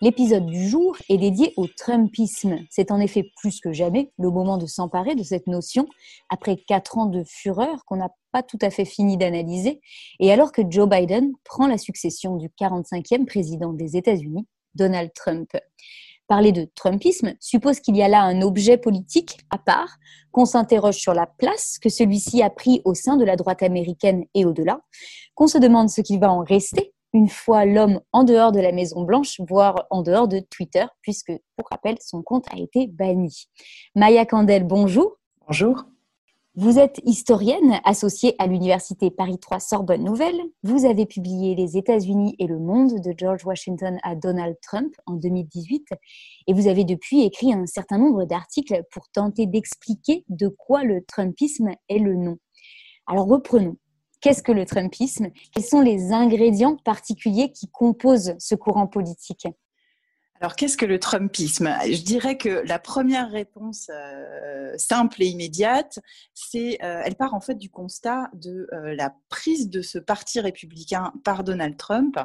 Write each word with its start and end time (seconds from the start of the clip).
L'épisode 0.00 0.46
du 0.46 0.68
jour 0.68 0.96
est 1.08 1.18
dédié 1.18 1.52
au 1.56 1.66
Trumpisme. 1.66 2.58
C'est 2.68 2.90
en 2.90 3.00
effet 3.00 3.30
plus 3.36 3.60
que 3.60 3.72
jamais 3.72 4.10
le 4.18 4.30
moment 4.30 4.58
de 4.58 4.66
s'emparer 4.66 5.14
de 5.14 5.22
cette 5.22 5.46
notion 5.46 5.86
après 6.28 6.56
quatre 6.56 6.98
ans 6.98 7.06
de 7.06 7.22
fureur 7.24 7.84
qu'on 7.84 7.96
n'a 7.96 8.10
pas 8.32 8.42
tout 8.42 8.58
à 8.60 8.70
fait 8.70 8.84
fini 8.84 9.16
d'analyser 9.16 9.80
et 10.18 10.32
alors 10.32 10.52
que 10.52 10.62
Joe 10.68 10.88
Biden 10.88 11.32
prend 11.44 11.66
la 11.66 11.78
succession 11.78 12.36
du 12.36 12.48
45e 12.48 13.24
président 13.24 13.72
des 13.72 13.96
États-Unis, 13.96 14.46
Donald 14.74 15.12
Trump. 15.14 15.50
Parler 16.26 16.52
de 16.52 16.68
Trumpisme 16.74 17.34
suppose 17.38 17.80
qu'il 17.80 17.96
y 17.96 18.02
a 18.02 18.08
là 18.08 18.22
un 18.22 18.40
objet 18.40 18.78
politique 18.78 19.38
à 19.50 19.58
part, 19.58 19.98
qu'on 20.32 20.46
s'interroge 20.46 20.96
sur 20.96 21.14
la 21.14 21.26
place 21.26 21.78
que 21.78 21.90
celui-ci 21.90 22.42
a 22.42 22.50
pris 22.50 22.80
au 22.84 22.94
sein 22.94 23.16
de 23.16 23.24
la 23.24 23.36
droite 23.36 23.62
américaine 23.62 24.24
et 24.34 24.46
au-delà, 24.46 24.80
qu'on 25.34 25.46
se 25.46 25.58
demande 25.58 25.90
ce 25.90 26.00
qu'il 26.00 26.18
va 26.18 26.32
en 26.32 26.40
rester 26.40 26.93
une 27.14 27.28
fois 27.28 27.64
l'homme 27.64 28.00
en 28.12 28.24
dehors 28.24 28.50
de 28.50 28.60
la 28.60 28.72
Maison 28.72 29.02
Blanche, 29.02 29.40
voire 29.48 29.86
en 29.90 30.02
dehors 30.02 30.26
de 30.26 30.40
Twitter, 30.40 30.84
puisque, 31.00 31.32
pour 31.56 31.68
rappel, 31.70 31.96
son 32.00 32.22
compte 32.22 32.46
a 32.52 32.58
été 32.58 32.88
banni. 32.88 33.46
Maya 33.94 34.26
Candel, 34.26 34.64
bonjour. 34.64 35.16
Bonjour. 35.46 35.84
Vous 36.56 36.78
êtes 36.78 37.00
historienne 37.04 37.80
associée 37.84 38.34
à 38.38 38.46
l'Université 38.46 39.10
Paris 39.10 39.38
3 39.38 39.60
Sorbonne 39.60 40.04
Nouvelle. 40.04 40.40
Vous 40.64 40.86
avez 40.86 41.06
publié 41.06 41.54
Les 41.54 41.76
États-Unis 41.76 42.34
et 42.38 42.46
le 42.46 42.58
monde 42.58 43.00
de 43.00 43.14
George 43.16 43.44
Washington 43.44 43.98
à 44.02 44.14
Donald 44.16 44.56
Trump 44.60 44.94
en 45.06 45.14
2018 45.14 45.88
et 46.46 46.52
vous 46.52 46.68
avez 46.68 46.84
depuis 46.84 47.22
écrit 47.22 47.52
un 47.52 47.66
certain 47.66 47.98
nombre 47.98 48.24
d'articles 48.24 48.82
pour 48.92 49.08
tenter 49.08 49.46
d'expliquer 49.46 50.24
de 50.28 50.46
quoi 50.48 50.84
le 50.84 51.04
Trumpisme 51.04 51.70
est 51.88 51.98
le 51.98 52.14
nom. 52.14 52.38
Alors 53.06 53.26
reprenons. 53.26 53.76
Qu'est-ce 54.24 54.42
que 54.42 54.52
le 54.52 54.64
Trumpisme? 54.64 55.28
Quels 55.52 55.64
sont 55.64 55.82
les 55.82 56.12
ingrédients 56.12 56.76
particuliers 56.76 57.52
qui 57.52 57.68
composent 57.68 58.34
ce 58.38 58.54
courant 58.54 58.86
politique? 58.86 59.46
Alors, 60.40 60.56
qu'est-ce 60.56 60.78
que 60.78 60.86
le 60.86 60.98
Trumpisme? 60.98 61.70
Je 61.84 62.00
dirais 62.00 62.38
que 62.38 62.62
la 62.66 62.78
première 62.78 63.30
réponse 63.30 63.90
euh, 63.90 64.72
simple 64.78 65.22
et 65.22 65.26
immédiate, 65.26 65.98
c'est, 66.32 66.82
euh, 66.82 67.02
elle 67.04 67.16
part 67.16 67.34
en 67.34 67.40
fait 67.40 67.56
du 67.56 67.68
constat 67.68 68.30
de 68.32 68.66
euh, 68.72 68.94
la 68.94 69.14
prise 69.28 69.68
de 69.68 69.82
ce 69.82 69.98
parti 69.98 70.40
républicain 70.40 71.12
par 71.22 71.44
Donald 71.44 71.76
Trump. 71.76 72.18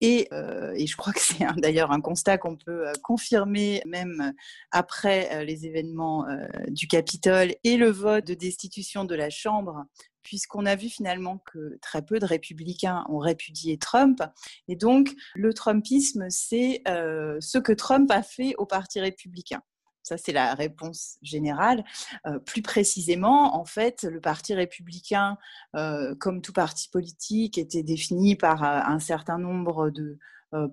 Et, 0.00 0.30
et 0.76 0.86
je 0.86 0.96
crois 0.96 1.12
que 1.12 1.20
c'est 1.20 1.44
d'ailleurs 1.58 1.90
un 1.90 2.00
constat 2.00 2.38
qu'on 2.38 2.56
peut 2.56 2.84
confirmer 3.02 3.82
même 3.86 4.32
après 4.70 5.44
les 5.44 5.66
événements 5.66 6.24
du 6.68 6.86
Capitole 6.86 7.54
et 7.64 7.76
le 7.76 7.90
vote 7.90 8.26
de 8.26 8.32
destitution 8.32 9.04
de 9.04 9.14
la 9.14 9.28
Chambre 9.28 9.84
puisqu'on 10.22 10.66
a 10.66 10.76
vu 10.76 10.88
finalement 10.88 11.38
que 11.52 11.78
très 11.80 12.02
peu 12.02 12.18
de 12.18 12.26
républicains 12.26 13.04
ont 13.08 13.18
répudié 13.18 13.78
Trump. 13.78 14.22
Et 14.68 14.76
donc, 14.76 15.14
le 15.34 15.52
Trumpisme, 15.54 16.26
c'est 16.30 16.82
euh, 16.88 17.36
ce 17.40 17.58
que 17.58 17.72
Trump 17.72 18.10
a 18.10 18.22
fait 18.22 18.54
au 18.58 18.66
Parti 18.66 19.00
républicain. 19.00 19.62
Ça, 20.02 20.16
c'est 20.16 20.32
la 20.32 20.54
réponse 20.54 21.18
générale. 21.22 21.84
Euh, 22.26 22.38
plus 22.38 22.62
précisément, 22.62 23.56
en 23.56 23.64
fait, 23.64 24.04
le 24.04 24.20
Parti 24.20 24.54
républicain, 24.54 25.36
euh, 25.76 26.14
comme 26.16 26.40
tout 26.40 26.52
parti 26.52 26.88
politique, 26.88 27.58
était 27.58 27.82
défini 27.82 28.34
par 28.34 28.62
un 28.62 28.98
certain 28.98 29.38
nombre 29.38 29.90
de 29.90 30.18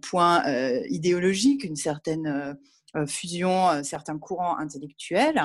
points 0.01 0.43
idéologiques, 0.89 1.63
une 1.63 1.75
certaine 1.75 2.57
fusion 3.05 3.69
euh, 3.69 3.83
certains 3.83 4.17
courants 4.17 4.57
intellectuels, 4.57 5.41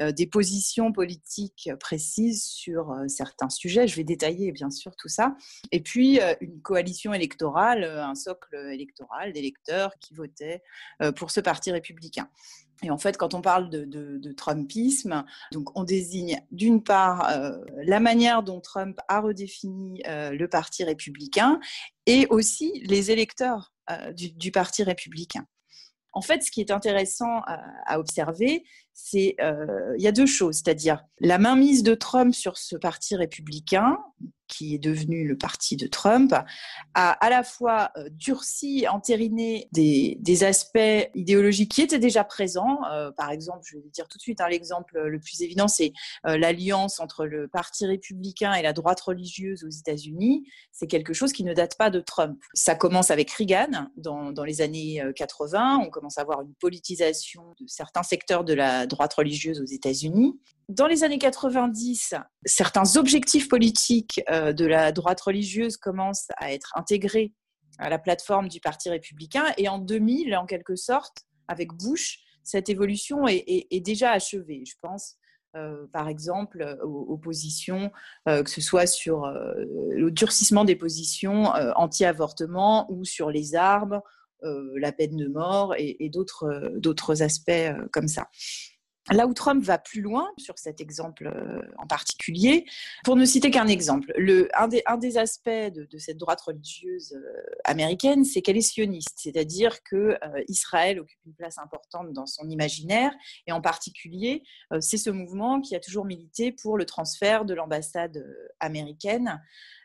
euh, 0.00 0.12
des 0.12 0.26
positions 0.26 0.92
politiques 0.92 1.70
précises 1.80 2.44
sur 2.44 2.94
certains 3.08 3.50
sujets. 3.50 3.86
Je 3.86 3.96
vais 3.96 4.04
détailler 4.04 4.52
bien 4.52 4.70
sûr 4.70 4.94
tout 4.96 5.08
ça. 5.08 5.36
Et 5.72 5.80
puis 5.80 6.20
une 6.40 6.60
coalition 6.62 7.12
électorale, 7.12 7.84
un 7.84 8.14
socle 8.14 8.54
électoral 8.72 9.32
d'électeurs 9.32 9.92
qui 10.00 10.14
votaient 10.14 10.62
pour 11.16 11.30
ce 11.30 11.40
parti 11.40 11.70
républicain. 11.70 12.28
Et 12.82 12.90
en 12.90 12.98
fait, 12.98 13.16
quand 13.16 13.34
on 13.34 13.40
parle 13.40 13.70
de, 13.70 14.32
Trumpisme, 14.32 15.24
donc 15.52 15.76
on 15.78 15.84
désigne 15.84 16.40
d'une 16.50 16.82
part 16.82 17.30
la 17.76 18.00
manière 18.00 18.42
dont 18.42 18.60
Trump 18.60 18.98
a 19.08 19.20
redéfini 19.20 20.02
le 20.06 20.46
parti 20.46 20.84
républicain 20.84 21.60
et 22.06 22.26
aussi 22.30 22.82
les 22.84 23.10
électeurs 23.10 23.72
du, 24.14 24.50
parti 24.50 24.82
républicain. 24.82 25.46
En 26.14 26.20
fait, 26.20 26.42
ce 26.42 26.50
qui 26.50 26.60
est 26.60 26.70
intéressant 26.70 27.42
à, 27.46 27.98
observer, 27.98 28.64
c'est 28.92 29.34
euh, 29.40 29.94
il 29.98 30.02
y 30.02 30.06
a 30.06 30.12
deux 30.12 30.26
choses, 30.26 30.56
c'est-à-dire 30.56 31.04
la 31.18 31.38
mainmise 31.38 31.82
de 31.82 31.94
Trump 31.94 32.32
sur 32.32 32.56
ce 32.56 32.76
parti 32.76 33.16
républicain, 33.16 33.98
qui 34.54 34.74
est 34.74 34.78
devenu 34.78 35.26
le 35.26 35.36
parti 35.36 35.76
de 35.76 35.86
Trump, 35.86 36.34
a 36.94 37.10
à 37.12 37.30
la 37.30 37.42
fois 37.42 37.90
euh, 37.96 38.08
durci, 38.10 38.86
entériné 38.88 39.68
des, 39.72 40.44
aspects 40.44 40.78
idéologiques 41.14 41.70
qui 41.70 41.82
étaient 41.82 41.98
déjà 41.98 42.24
présents. 42.24 42.78
Euh, 42.90 43.10
par 43.12 43.30
exemple, 43.30 43.60
je 43.64 43.76
vais 43.76 43.88
dire 43.90 44.08
tout 44.08 44.18
de 44.18 44.22
suite, 44.22 44.40
hein, 44.40 44.48
l'exemple 44.48 44.98
le 44.98 45.20
plus 45.20 45.42
évident, 45.42 45.68
c'est 45.68 45.92
euh, 46.26 46.36
l'alliance 46.36 46.98
entre 47.00 47.24
le 47.24 47.48
Parti 47.48 47.86
républicain 47.86 48.52
et 48.54 48.62
la 48.62 48.72
droite 48.72 49.00
religieuse 49.00 49.64
aux 49.64 49.70
États-Unis. 49.70 50.44
C'est 50.72 50.88
quelque 50.88 51.12
chose 51.12 51.32
qui 51.32 51.44
ne 51.44 51.54
date 51.54 51.76
pas 51.78 51.90
de 51.90 52.00
Trump. 52.00 52.38
Ça 52.52 52.74
commence 52.74 53.10
avec 53.10 53.30
Reagan 53.30 53.88
dans 53.96 54.44
les 54.44 54.60
années 54.60 55.02
80. 55.14 55.78
On 55.84 55.90
commence 55.90 56.18
à 56.18 56.22
avoir 56.22 56.42
une 56.42 56.54
politisation 56.54 57.54
de 57.60 57.66
certains 57.66 58.02
secteurs 58.02 58.44
de 58.44 58.54
la 58.54 58.86
droite 58.86 59.14
religieuse 59.14 59.60
aux 59.60 59.66
États-Unis 59.66 60.38
dans 60.68 60.86
les 60.86 61.04
années 61.04 61.18
90, 61.18 62.14
certains 62.44 62.96
objectifs 62.96 63.48
politiques 63.48 64.20
euh, 64.30 64.52
de 64.52 64.64
la 64.64 64.92
droite 64.92 65.20
religieuse 65.20 65.76
commencent 65.76 66.28
à 66.36 66.52
être 66.52 66.72
intégrés 66.76 67.32
à 67.78 67.88
la 67.88 67.98
plateforme 67.98 68.48
du 68.48 68.60
Parti 68.60 68.88
républicain. 68.88 69.44
Et 69.58 69.68
en 69.68 69.78
2000, 69.78 70.36
en 70.36 70.46
quelque 70.46 70.76
sorte, 70.76 71.24
avec 71.48 71.72
Bush, 71.72 72.20
cette 72.42 72.68
évolution 72.68 73.26
est, 73.26 73.84
déjà 73.84 74.12
achevée. 74.12 74.64
Je 74.66 74.74
pense, 74.80 75.16
euh, 75.56 75.86
par 75.92 76.08
exemple, 76.08 76.78
aux, 76.82 77.18
positions, 77.18 77.90
euh, 78.28 78.42
que 78.42 78.50
ce 78.50 78.60
soit 78.60 78.86
sur 78.86 79.26
le 79.26 80.10
durcissement 80.10 80.64
des 80.64 80.76
positions 80.76 81.44
anti-avortement 81.76 82.86
ou 82.90 83.04
sur 83.04 83.30
les 83.30 83.54
armes, 83.54 84.00
la 84.42 84.92
peine 84.92 85.16
de 85.16 85.26
mort 85.26 85.74
et 85.78 86.10
d'autres 86.10 87.22
aspects 87.22 87.72
comme 87.92 88.08
ça. 88.08 88.28
Là 89.10 89.26
où 89.26 89.34
Trump 89.34 89.62
va 89.62 89.76
plus 89.76 90.00
loin, 90.00 90.32
sur 90.38 90.58
cet 90.58 90.80
exemple 90.80 91.26
euh, 91.26 91.60
en 91.76 91.86
particulier, 91.86 92.64
pour 93.04 93.16
ne 93.16 93.26
citer 93.26 93.50
qu'un 93.50 93.66
exemple, 93.66 94.10
le, 94.16 94.48
un, 94.58 94.66
des, 94.66 94.82
un, 94.86 94.96
des, 94.96 95.18
aspects 95.18 95.48
de, 95.50 95.86
cette 95.98 96.16
droite 96.16 96.40
religieuse 96.40 97.12
euh, 97.12 97.42
américaine, 97.64 98.24
c'est 98.24 98.40
qu'elle 98.40 98.56
est 98.56 98.62
sioniste, 98.62 99.18
c'est-à-dire 99.20 99.82
que 99.82 100.16
euh, 100.24 100.42
Israël 100.48 101.00
occupe 101.00 101.20
une 101.26 101.34
place 101.34 101.58
importante 101.58 102.14
dans 102.14 102.24
son 102.24 102.48
imaginaire, 102.48 103.12
et 103.46 103.52
en 103.52 103.60
particulier, 103.60 104.42
c'est 104.80 104.96
ce 104.96 105.10
mouvement 105.10 105.60
qui 105.60 105.76
a 105.76 105.80
toujours 105.80 106.06
milité 106.06 106.50
pour 106.50 106.78
le 106.78 106.86
transfert 106.86 107.44
de 107.44 107.52
l'ambassade 107.52 108.24
américaine 108.60 109.42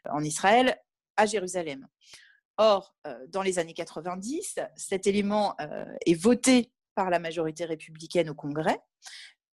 en 0.09 0.23
Israël 0.23 0.77
à 1.17 1.25
Jérusalem. 1.25 1.87
Or, 2.57 2.95
dans 3.29 3.41
les 3.41 3.59
années 3.59 3.73
90, 3.73 4.59
cet 4.75 5.07
élément 5.07 5.55
est 6.05 6.13
voté 6.13 6.71
par 6.99 7.09
la 7.09 7.19
majorité 7.19 7.63
républicaine 7.63 8.29
au 8.29 8.33
Congrès, 8.33 8.77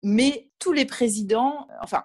mais 0.03 0.49
tous 0.59 0.73
les 0.73 0.87
présidents, 0.87 1.69
enfin, 1.83 2.05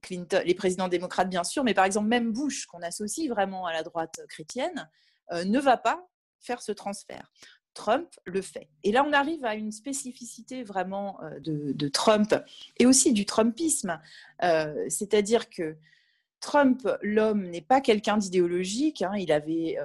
Clinton, 0.00 0.40
les 0.46 0.54
présidents 0.54 0.88
démocrates 0.88 1.28
bien 1.28 1.44
sûr, 1.44 1.62
mais 1.62 1.74
par 1.74 1.84
exemple 1.84 2.08
même 2.08 2.32
Bush, 2.32 2.64
qu'on 2.64 2.80
associe 2.80 3.28
vraiment 3.28 3.66
à 3.66 3.74
la 3.74 3.82
droite 3.82 4.18
chrétienne, 4.30 4.88
euh, 5.32 5.44
ne 5.44 5.58
va 5.58 5.76
pas 5.76 6.08
faire 6.40 6.62
ce 6.62 6.72
transfert. 6.72 7.30
Trump 7.74 8.08
le 8.24 8.40
fait. 8.40 8.70
Et 8.82 8.92
là, 8.92 9.04
on 9.06 9.12
arrive 9.12 9.44
à 9.44 9.56
une 9.56 9.72
spécificité 9.72 10.62
vraiment 10.62 11.20
euh, 11.22 11.38
de, 11.40 11.88
Trump 11.88 12.34
et 12.78 12.86
aussi 12.86 13.12
du 13.12 13.26
Trumpisme, 13.26 14.00
euh, 14.42 14.86
c'est-à-dire 14.88 15.50
que 15.50 15.76
Trump, 16.40 16.88
l'homme, 17.02 17.48
n'est 17.48 17.60
pas 17.60 17.80
quelqu'un 17.80 18.16
d'idéologique. 18.16 19.02
Hein. 19.02 19.12
il 19.16 19.32
avait 19.32 19.76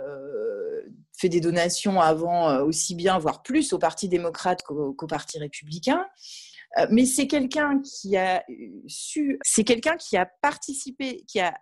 fait 1.18 1.30
des 1.30 1.40
donations 1.40 2.02
avant 2.02 2.50
euh, 2.50 2.64
aussi 2.64 2.96
bien, 2.96 3.18
voire 3.18 3.44
plus, 3.44 3.74
au 3.74 3.80
Parti 3.80 4.10
démocrate 4.10 4.64
qu'au 4.64 5.08
Parti 5.08 5.40
républicain. 5.40 6.06
Euh, 6.78 6.88
mais 6.90 7.06
c'est 7.06 7.28
quelqu'un 7.28 7.82
qui 7.82 8.18
a 8.18 8.44
su, 8.88 9.40
c'est 9.44 9.64
quelqu'un 9.64 9.96
qui 9.96 10.18
a 10.18 10.26
participé, 10.26 11.24
qui 11.28 11.40
a 11.40 11.54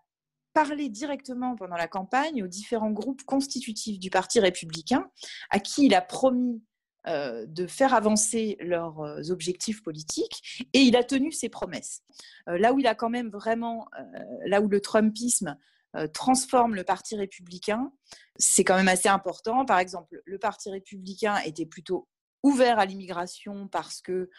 parlé 0.53 0.89
directement 0.89 1.55
pendant 1.55 1.75
la 1.75 1.87
campagne 1.87 2.43
aux 2.43 2.47
différents 2.47 2.91
groupes 2.91 3.23
constitutifs 3.23 3.99
du 3.99 4.09
Parti 4.09 4.39
républicain, 4.39 5.09
à 5.49 5.59
qui 5.59 5.85
il 5.85 5.93
a 5.93 6.01
promis 6.01 6.61
euh, 7.07 7.45
de 7.47 7.65
faire 7.67 7.93
avancer 7.93 8.57
leurs 8.59 9.31
objectifs 9.31 9.81
politiques 9.83 10.67
et 10.73 10.79
il 10.79 10.95
a 10.95 11.03
tenu 11.03 11.31
ses 11.31 11.49
promesses. 11.49 12.03
là 12.47 12.73
où 12.73 12.79
il 12.79 12.87
a 12.87 12.95
quand 12.95 13.09
même 13.09 13.29
vraiment, 13.29 13.87
là 14.45 14.61
où 14.61 14.67
le 14.67 14.81
Trumpisme 14.81 15.57
transforme 16.13 16.75
le 16.75 16.83
Parti 16.83 17.15
républicain. 17.15 17.91
C'est 18.37 18.63
quand 18.63 18.75
même 18.75 18.87
assez 18.87 19.09
important. 19.09 19.65
Par 19.65 19.79
exemple, 19.79 20.21
le 20.25 20.39
Parti 20.39 20.69
républicain 20.69 21.37
était 21.39 21.65
plutôt 21.65 22.07
ouvert 22.43 22.79
à 22.79 22.85
l'immigration 22.85 23.67
parce 23.67 24.01
que 24.01 24.29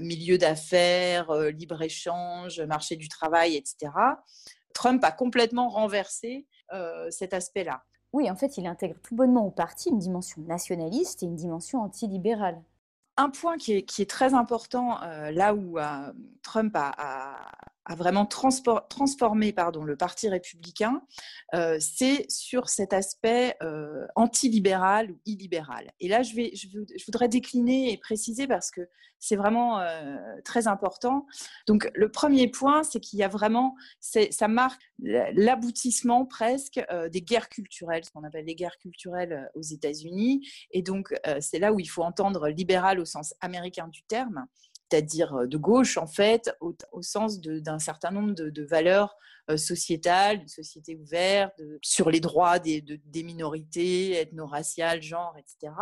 milieu 0.00 0.38
d'affaires, 0.38 1.32
libre-échange, 1.50 2.60
marché 2.60 2.96
du 2.96 3.08
travail, 3.08 3.56
etc. 3.56 3.92
Trump 4.74 5.04
a 5.04 5.12
complètement 5.12 5.68
renversé 5.68 6.46
cet 7.10 7.34
aspect-là. 7.34 7.82
Oui, 8.12 8.30
en 8.30 8.36
fait, 8.36 8.58
il 8.58 8.66
intègre 8.66 8.96
tout 9.02 9.14
bonnement 9.14 9.46
au 9.46 9.50
parti 9.50 9.88
une 9.88 9.98
dimension 9.98 10.42
nationaliste 10.42 11.22
et 11.22 11.26
une 11.26 11.36
dimension 11.36 11.80
antilibérale. 11.82 12.60
Un 13.16 13.30
point 13.30 13.56
qui 13.58 13.74
est, 13.76 14.10
très 14.10 14.34
important, 14.34 14.98
là 15.00 15.54
où 15.54 15.78
Trump 16.42 16.74
a, 16.74 16.92
a 16.98 17.81
vraiment 17.90 18.26
transformé 18.26 19.52
pardon, 19.52 19.84
le 19.84 19.96
Parti 19.96 20.28
républicain, 20.28 21.02
euh, 21.54 21.78
c'est 21.80 22.26
sur 22.30 22.68
cet 22.68 22.92
aspect 22.92 23.56
euh, 23.62 24.06
antilibéral 24.14 25.10
ou 25.10 25.20
illibéral. 25.26 25.90
Et 26.00 26.08
là, 26.08 26.22
je, 26.22 26.34
voudrais 27.06 27.28
décliner 27.28 27.92
et 27.92 27.98
préciser 27.98 28.46
parce 28.46 28.70
que 28.70 28.82
c'est 29.18 29.36
vraiment 29.36 29.80
euh, 29.80 30.16
très 30.44 30.66
important. 30.66 31.26
Donc, 31.66 31.90
le 31.94 32.10
premier 32.10 32.48
point, 32.48 32.82
c'est 32.82 33.00
qu'il 33.00 33.18
y 33.18 33.22
a 33.22 33.28
vraiment, 33.28 33.74
ça 34.00 34.48
marque 34.48 34.82
l'aboutissement 35.00 36.24
presque 36.26 36.80
des 37.10 37.22
guerres 37.22 37.48
culturelles, 37.48 38.04
ce 38.04 38.10
qu'on 38.10 38.24
appelle 38.24 38.46
les 38.46 38.56
guerres 38.56 38.78
culturelles 38.78 39.48
aux 39.54 39.62
États-Unis. 39.62 40.46
Et 40.72 40.82
donc, 40.82 41.14
c'est 41.40 41.60
là 41.60 41.72
où 41.72 41.78
il 41.78 41.86
faut 41.86 42.02
entendre 42.02 42.48
libéral 42.48 42.98
au 42.98 43.04
sens 43.04 43.34
américain 43.40 43.86
du 43.86 44.02
terme 44.04 44.46
c'est-à-dire 44.92 45.34
euh, 45.34 45.46
de 45.46 45.56
gauche, 45.56 45.96
en 45.96 46.06
fait, 46.06 46.54
au, 46.60 47.02
sens 47.02 47.40
d'un 47.40 47.78
certain 47.78 48.10
nombre 48.10 48.34
de, 48.34 48.62
valeurs 48.62 49.16
euh, 49.50 49.56
sociétales, 49.56 50.42
une 50.42 50.48
société 50.48 50.96
ouverte, 50.96 51.60
sur 51.80 52.10
les 52.10 52.20
droits 52.20 52.58
des, 52.58 52.82
des, 52.82 53.22
minorités, 53.22 54.20
ethno-raciales, 54.20 55.02
genre, 55.02 55.34
etc. 55.38 55.72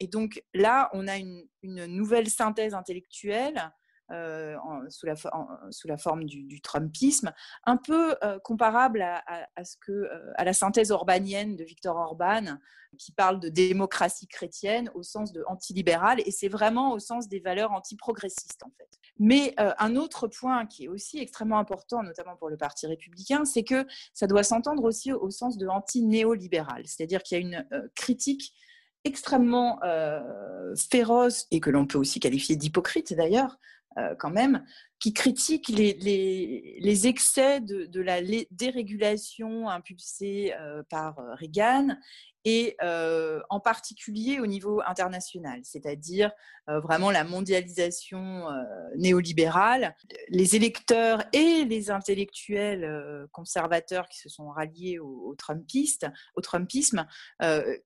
Et 0.00 0.08
donc 0.08 0.42
là, 0.52 0.90
on 0.92 1.06
a 1.06 1.16
une 1.16 1.46
nouvelle 1.62 2.28
synthèse 2.28 2.74
intellectuelle 2.74 3.70
euh, 4.12 4.56
sous, 4.88 5.06
la, 5.06 5.96
forme 5.96 6.24
du, 6.24 6.60
Trumpisme, 6.60 7.32
un 7.64 7.76
peu 7.76 8.16
euh, 8.24 8.40
comparable 8.40 9.02
à, 9.02 9.64
ce 9.64 9.76
que, 9.76 9.92
euh, 9.92 10.32
à 10.34 10.44
la 10.44 10.52
synthèse 10.52 10.90
orbanienne 10.90 11.54
de 11.54 11.62
Victor 11.62 11.96
Orban, 11.96 12.58
qui 12.98 13.12
parle 13.12 13.38
de 13.38 13.48
démocratie 13.48 14.26
chrétienne 14.26 14.90
au 14.94 15.04
sens 15.04 15.32
de 15.32 15.44
antilibéral, 15.46 16.20
et 16.26 16.32
c'est 16.32 16.48
vraiment 16.48 16.92
au 16.92 16.98
sens 16.98 17.28
des 17.28 17.38
valeurs 17.38 17.70
antiprogressistes 17.70 18.64
en 18.64 18.72
fait. 18.76 18.88
Mais 19.20 19.54
un 19.56 19.94
autre 19.94 20.26
point 20.26 20.66
qui 20.66 20.86
est 20.86 20.88
aussi 20.88 21.18
extrêmement 21.18 21.58
important, 21.58 22.02
notamment 22.02 22.34
pour 22.36 22.48
le 22.48 22.56
Parti 22.56 22.86
républicain, 22.88 23.44
c'est 23.44 23.62
que 23.62 23.86
ça 24.12 24.26
doit 24.26 24.42
s'entendre 24.42 24.82
aussi 24.82 25.12
au 25.12 25.30
sens 25.30 25.56
de 25.56 25.68
anti-néolibéral, 25.68 26.82
c'est-à-dire 26.86 27.22
qu'il 27.22 27.38
y 27.38 27.40
a 27.40 27.44
une 27.44 27.90
critique 27.94 28.54
extrêmement 29.04 29.78
féroce 30.90 31.46
et 31.52 31.60
que 31.60 31.70
l'on 31.70 31.86
peut 31.86 31.98
aussi 31.98 32.18
qualifier 32.18 32.56
d'hypocrite 32.56 33.14
d'ailleurs 33.14 33.56
euh, 33.98 34.14
quand 34.16 34.30
même, 34.30 34.64
qui 35.00 35.12
critique 35.12 35.68
les, 35.68 35.94
les, 35.94 37.06
excès 37.08 37.60
de, 37.60 38.00
la 38.00 38.20
dérégulation 38.52 39.68
impulsée 39.68 40.54
euh, 40.60 40.84
par 40.88 41.18
euh, 41.18 41.34
Reagan 41.34 41.96
et 42.44 42.76
en 43.50 43.60
particulier 43.60 44.40
au 44.40 44.46
niveau 44.46 44.80
international, 44.86 45.60
c'est-à-dire 45.62 46.32
vraiment 46.68 47.10
la 47.10 47.22
mondialisation 47.22 48.46
néolibérale. 48.96 49.94
Les 50.30 50.56
électeurs 50.56 51.22
et 51.34 51.66
les 51.66 51.90
intellectuels 51.90 53.28
conservateurs 53.30 54.08
qui 54.08 54.20
se 54.20 54.30
sont 54.30 54.48
ralliés 54.48 54.98
aux, 54.98 55.34
Trumpistes, 55.36 56.06
au 56.34 56.40
Trumpisme 56.40 57.06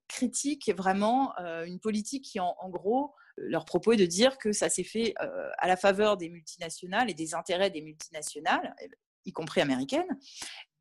critiquent 0.07 0.71
vraiment 0.73 1.33
une 1.65 1.81
politique 1.81 2.23
qui, 2.23 2.39
en 2.39 2.69
gros, 2.69 3.13
leur 3.37 3.65
propos 3.65 3.93
est 3.93 3.97
de 3.97 4.05
dire 4.05 4.37
que 4.37 4.51
ça 4.51 4.69
s'est 4.69 4.83
fait 4.83 5.13
euh, 5.21 5.49
à 5.57 5.67
la 5.67 5.77
faveur 5.77 6.17
des 6.17 6.29
multinationales 6.29 7.09
et 7.09 7.13
des 7.13 7.33
intérêts 7.33 7.69
des 7.69 7.81
multinationales, 7.81 8.75
y 9.25 9.31
compris 9.31 9.61
américaines, 9.61 10.17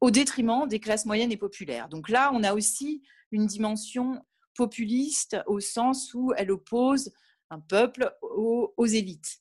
au 0.01 0.11
détriment 0.11 0.69
des 0.69 0.81
classes 0.81 1.07
moyennes 1.07 1.33
et 1.33 1.37
populaires. 1.37 1.89
Donc 1.89 2.09
là, 2.09 2.31
on 2.35 2.43
a 2.43 2.55
aussi 2.55 3.03
une 3.31 3.47
dimension 3.47 4.25
populiste 4.55 5.37
au 5.47 5.61
sens 5.61 6.15
où 6.15 6.33
elle 6.37 6.51
oppose 6.51 7.11
un 7.51 7.61
peuple 7.61 8.15
aux, 8.23 8.87
élites. 8.87 9.39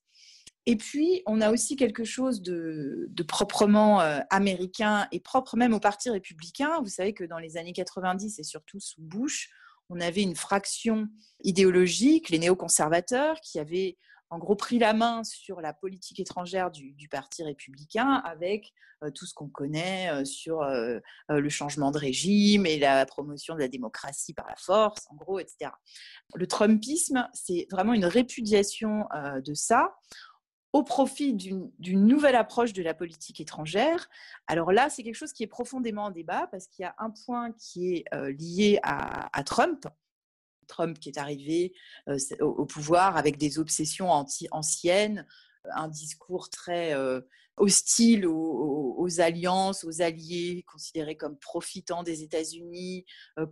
Et 0.65 0.77
puis, 0.77 1.21
on 1.25 1.41
a 1.41 1.51
aussi 1.51 1.75
quelque 1.75 2.03
chose 2.03 2.41
de, 2.41 3.09
proprement 3.27 4.01
euh, 4.01 4.19
américain 4.29 5.07
et 5.11 5.19
propre 5.19 5.57
même 5.57 5.73
au 5.73 5.79
Parti 5.79 6.09
républicain. 6.09 6.79
Vous 6.81 6.89
savez 6.89 7.13
que 7.13 7.23
dans 7.23 7.39
les 7.39 7.57
années 7.57 7.73
90 7.73 8.39
et 8.39 8.43
surtout 8.43 8.79
sous 8.79 9.01
Bush, 9.01 9.49
on 9.93 10.01
avait 10.01 10.23
une 10.23 10.35
fraction 10.35 11.07
idéologique, 11.43 12.29
les 12.29 12.39
néoconservateurs, 12.39 13.39
qui 13.41 13.59
avaient 13.59 13.97
en 14.29 14.39
gros 14.39 14.55
pris 14.55 14.79
la 14.79 14.93
main 14.93 15.23
sur 15.23 15.61
la 15.61 15.73
politique 15.73 16.19
étrangère 16.19 16.71
du, 16.71 17.07
Parti 17.09 17.43
républicain 17.43 18.23
avec 18.25 18.73
euh, 19.03 19.11
tout 19.11 19.27
ce 19.27 19.33
qu'on 19.35 19.47
connaît 19.47 20.09
euh, 20.09 20.25
sur 20.25 20.63
euh, 20.63 20.99
le 21.29 21.49
changement 21.49 21.91
de 21.91 21.99
régime 21.99 22.65
et 22.65 22.79
la 22.79 23.05
promotion 23.05 23.53
de 23.53 23.59
la 23.59 23.67
démocratie 23.67 24.33
par 24.33 24.47
la 24.47 24.55
force, 24.55 25.05
en 25.11 25.15
gros, 25.15 25.37
etc. 25.37 25.69
Le 26.33 26.47
Trumpisme, 26.47 27.29
c'est 27.33 27.67
vraiment 27.69 27.93
une 27.93 28.05
répudiation 28.05 29.05
de 29.13 29.53
ça 29.53 29.95
au 30.73 30.81
profit 30.81 31.33
d'une 31.35 31.71
nouvelle 31.79 32.35
approche 32.35 32.73
de 32.73 32.81
la 32.81 32.95
politique 32.95 33.39
étrangère. 33.39 34.09
Alors 34.47 34.71
là, 34.71 34.89
c'est 34.89 35.03
quelque 35.03 35.15
chose 35.15 35.31
qui 35.31 35.43
est 35.43 35.47
profondément 35.47 36.05
en 36.05 36.11
débat 36.11 36.47
parce 36.51 36.67
qu'il 36.67 36.81
y 36.81 36.85
a 36.85 36.95
un 36.97 37.11
point 37.11 37.51
qui 37.51 37.93
est 37.93 38.05
euh, 38.13 38.31
lié 38.31 38.79
à, 38.81 39.43
Trump. 39.45 39.87
Trump 40.67 40.99
qui 40.99 41.09
est 41.09 41.19
arrivé 41.19 41.73
euh, 42.09 42.17
au, 42.41 42.65
pouvoir 42.65 43.17
avec 43.17 43.37
des 43.37 43.59
obsessions 43.59 44.09
anti-anciennes, 44.09 45.27
un 45.75 45.87
discours 45.87 46.49
très 46.49 46.95
euh, 46.95 47.21
hostile 47.57 48.25
aux, 48.25 49.21
alliances, 49.21 49.83
aux 49.83 50.01
alliés, 50.01 50.65
considérés 50.67 51.15
comme 51.15 51.37
profitant 51.37 52.01
des 52.01 52.23
États-Unis, 52.23 53.05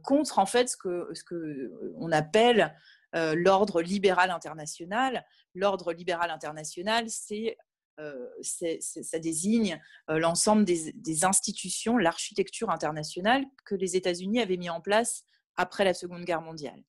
contre 0.04 0.40
en 0.40 0.48
fait 0.48 0.70
ce 0.70 0.76
que, 0.76 1.08
ce 1.14 1.24
que 1.24 1.72
on 1.98 2.12
appelle 2.12 2.76
euh, 3.16 3.36
l'ordre 3.36 3.82
libéral 3.82 4.32
international. 4.32 5.26
L'ordre 5.54 5.94
libéral 5.94 6.32
international, 6.32 7.10
c'est 7.10 7.58
euh, 8.00 8.28
ça 8.42 9.20
désigne 9.20 9.80
euh, 10.10 10.18
l'ensemble 10.18 10.64
des, 10.64 11.26
institutions, 11.26 11.98
l'architecture 11.98 12.70
internationale 12.70 13.46
que 13.66 13.76
les 13.76 13.96
États-Unis 13.96 14.40
avaient 14.40 14.58
mis 14.58 14.70
en 14.70 14.82
place 14.82 15.24
après 15.56 15.84
la 15.84 15.94
Seconde 15.94 16.24
Guerre 16.24 16.42
mondiale. 16.42 16.82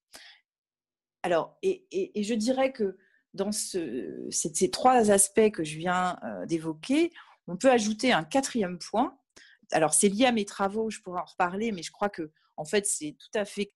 Alors, 1.24 1.58
et, 1.62 1.84
je 2.16 2.34
dirais 2.34 2.72
que 2.72 2.96
dans 3.34 3.52
ce, 3.52 4.26
ces, 4.30 4.70
trois 4.70 5.10
aspects 5.10 5.50
que 5.50 5.64
je 5.64 5.76
viens 5.76 6.18
d'évoquer, 6.46 7.12
on 7.46 7.56
peut 7.56 7.70
ajouter 7.70 8.12
un 8.12 8.24
quatrième 8.24 8.78
point. 8.78 9.18
Alors, 9.72 9.94
c'est 9.94 10.08
lié 10.08 10.26
à 10.26 10.32
mes 10.32 10.44
travaux, 10.44 10.90
je 10.90 11.00
pourrais 11.00 11.20
en 11.20 11.24
reparler, 11.24 11.72
mais 11.72 11.82
je 11.82 11.90
crois 11.90 12.10
que, 12.10 12.30
en 12.56 12.64
fait, 12.64 12.86
c'est 12.86 13.16
tout 13.18 13.38
à 13.38 13.44
fait 13.44 13.72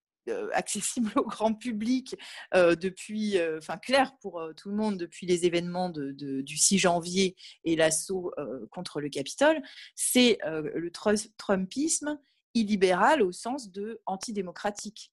accessible 0.52 1.12
au 1.16 1.24
grand 1.24 1.54
public 1.54 2.16
euh, 2.54 2.74
depuis, 2.74 3.38
euh, 3.38 3.58
enfin 3.58 3.76
clair 3.76 4.16
pour 4.20 4.42
tout 4.56 4.70
le 4.70 4.76
monde 4.76 4.96
depuis 4.96 5.26
les 5.26 5.46
événements 5.46 5.90
du 5.90 6.56
6 6.56 6.78
janvier 6.78 7.36
et 7.64 7.76
l'assaut 7.76 8.32
contre 8.70 9.00
le 9.00 9.08
Capitole, 9.08 9.62
c'est 9.94 10.38
le 10.44 10.90
Trumpisme 11.36 12.18
illibéral 12.54 13.22
au 13.22 13.32
sens 13.32 13.70
de 13.70 14.00
antidémocratique. 14.06 15.12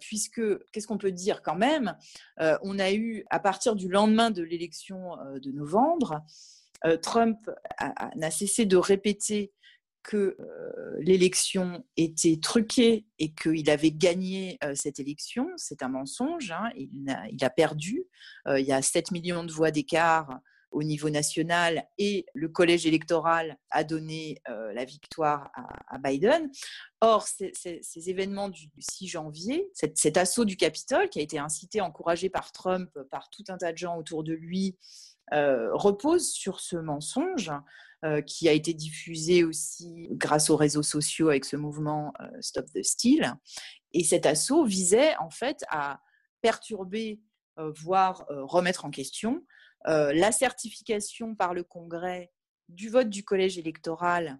puisque, 0.00 0.42
qu'est-ce 0.70 0.86
qu'on 0.86 0.98
peut 0.98 1.12
dire 1.12 1.42
quand 1.42 1.54
même 1.54 1.96
On 2.38 2.78
a 2.78 2.92
eu, 2.92 3.24
à 3.30 3.38
partir 3.38 3.74
du 3.76 3.88
lendemain 3.88 4.30
de 4.30 4.42
l'élection 4.42 5.16
de 5.40 5.52
novembre, 5.52 6.22
Trump 7.02 7.50
n'a 8.16 8.30
cessé 8.30 8.66
de 8.66 8.76
répéter 8.76 9.52
que 10.02 10.36
euh, 10.38 10.96
l'élection 10.98 11.84
était 11.96 12.38
truquée 12.40 13.06
et 13.18 13.32
qu'il 13.32 13.70
avait 13.70 13.92
gagné 13.92 14.58
euh, 14.64 14.74
cette 14.74 15.00
élection. 15.00 15.48
C'est 15.56 15.82
un 15.82 15.88
mensonge. 15.88 16.50
Hein. 16.50 16.70
Il, 16.76 17.44
a, 17.44 17.50
perdu. 17.50 18.04
Euh, 18.48 18.60
il 18.60 18.66
y 18.66 18.72
a 18.72 18.82
7 18.82 19.10
millions 19.12 19.44
de 19.44 19.52
voix 19.52 19.70
d'écart 19.70 20.40
au 20.70 20.82
niveau 20.82 21.10
national 21.10 21.86
et 21.98 22.24
le 22.32 22.48
collège 22.48 22.86
électoral 22.86 23.58
a 23.70 23.84
donné 23.84 24.40
la 24.46 24.86
victoire 24.86 25.50
à, 25.86 25.98
Biden. 25.98 26.50
Or, 27.02 27.26
ces, 27.28 27.82
événements 28.06 28.48
du 28.48 28.70
6 28.78 29.06
janvier, 29.06 29.68
cet, 29.74 30.16
assaut 30.16 30.46
du 30.46 30.56
Capitole 30.56 31.10
qui 31.10 31.18
a 31.18 31.22
été 31.22 31.38
incité, 31.38 31.82
encouragé 31.82 32.30
par 32.30 32.52
Trump, 32.52 32.88
par 33.10 33.28
tout 33.28 33.44
un 33.50 33.58
tas 33.58 33.72
de 33.72 33.76
gens 33.76 33.98
autour 33.98 34.24
de 34.24 34.32
lui, 34.32 34.78
repose 35.30 36.30
sur 36.30 36.60
ce 36.60 36.76
mensonge 36.76 37.52
qui 38.26 38.48
a 38.48 38.52
été 38.52 38.74
diffusé 38.74 39.44
aussi 39.44 40.08
grâce 40.12 40.50
aux 40.50 40.56
réseaux 40.56 40.82
sociaux 40.82 41.28
avec 41.28 41.44
ce 41.44 41.56
mouvement 41.56 42.12
euh, 42.20 42.26
Stop 42.40 42.66
the 42.74 42.82
Steal. 42.82 43.34
Et 43.92 44.04
cet 44.04 44.26
assaut 44.26 44.64
visait 44.64 45.16
en 45.18 45.30
fait 45.30 45.64
à 45.68 46.00
perturber, 46.40 47.20
euh, 47.58 47.70
voire 47.76 48.26
remettre 48.28 48.84
en 48.84 48.90
question 48.90 49.44
la 49.84 50.30
certification 50.30 51.34
par 51.34 51.54
le 51.54 51.64
Congrès 51.64 52.30
du 52.68 52.88
vote 52.88 53.10
du 53.10 53.24
collège 53.24 53.58
électoral 53.58 54.38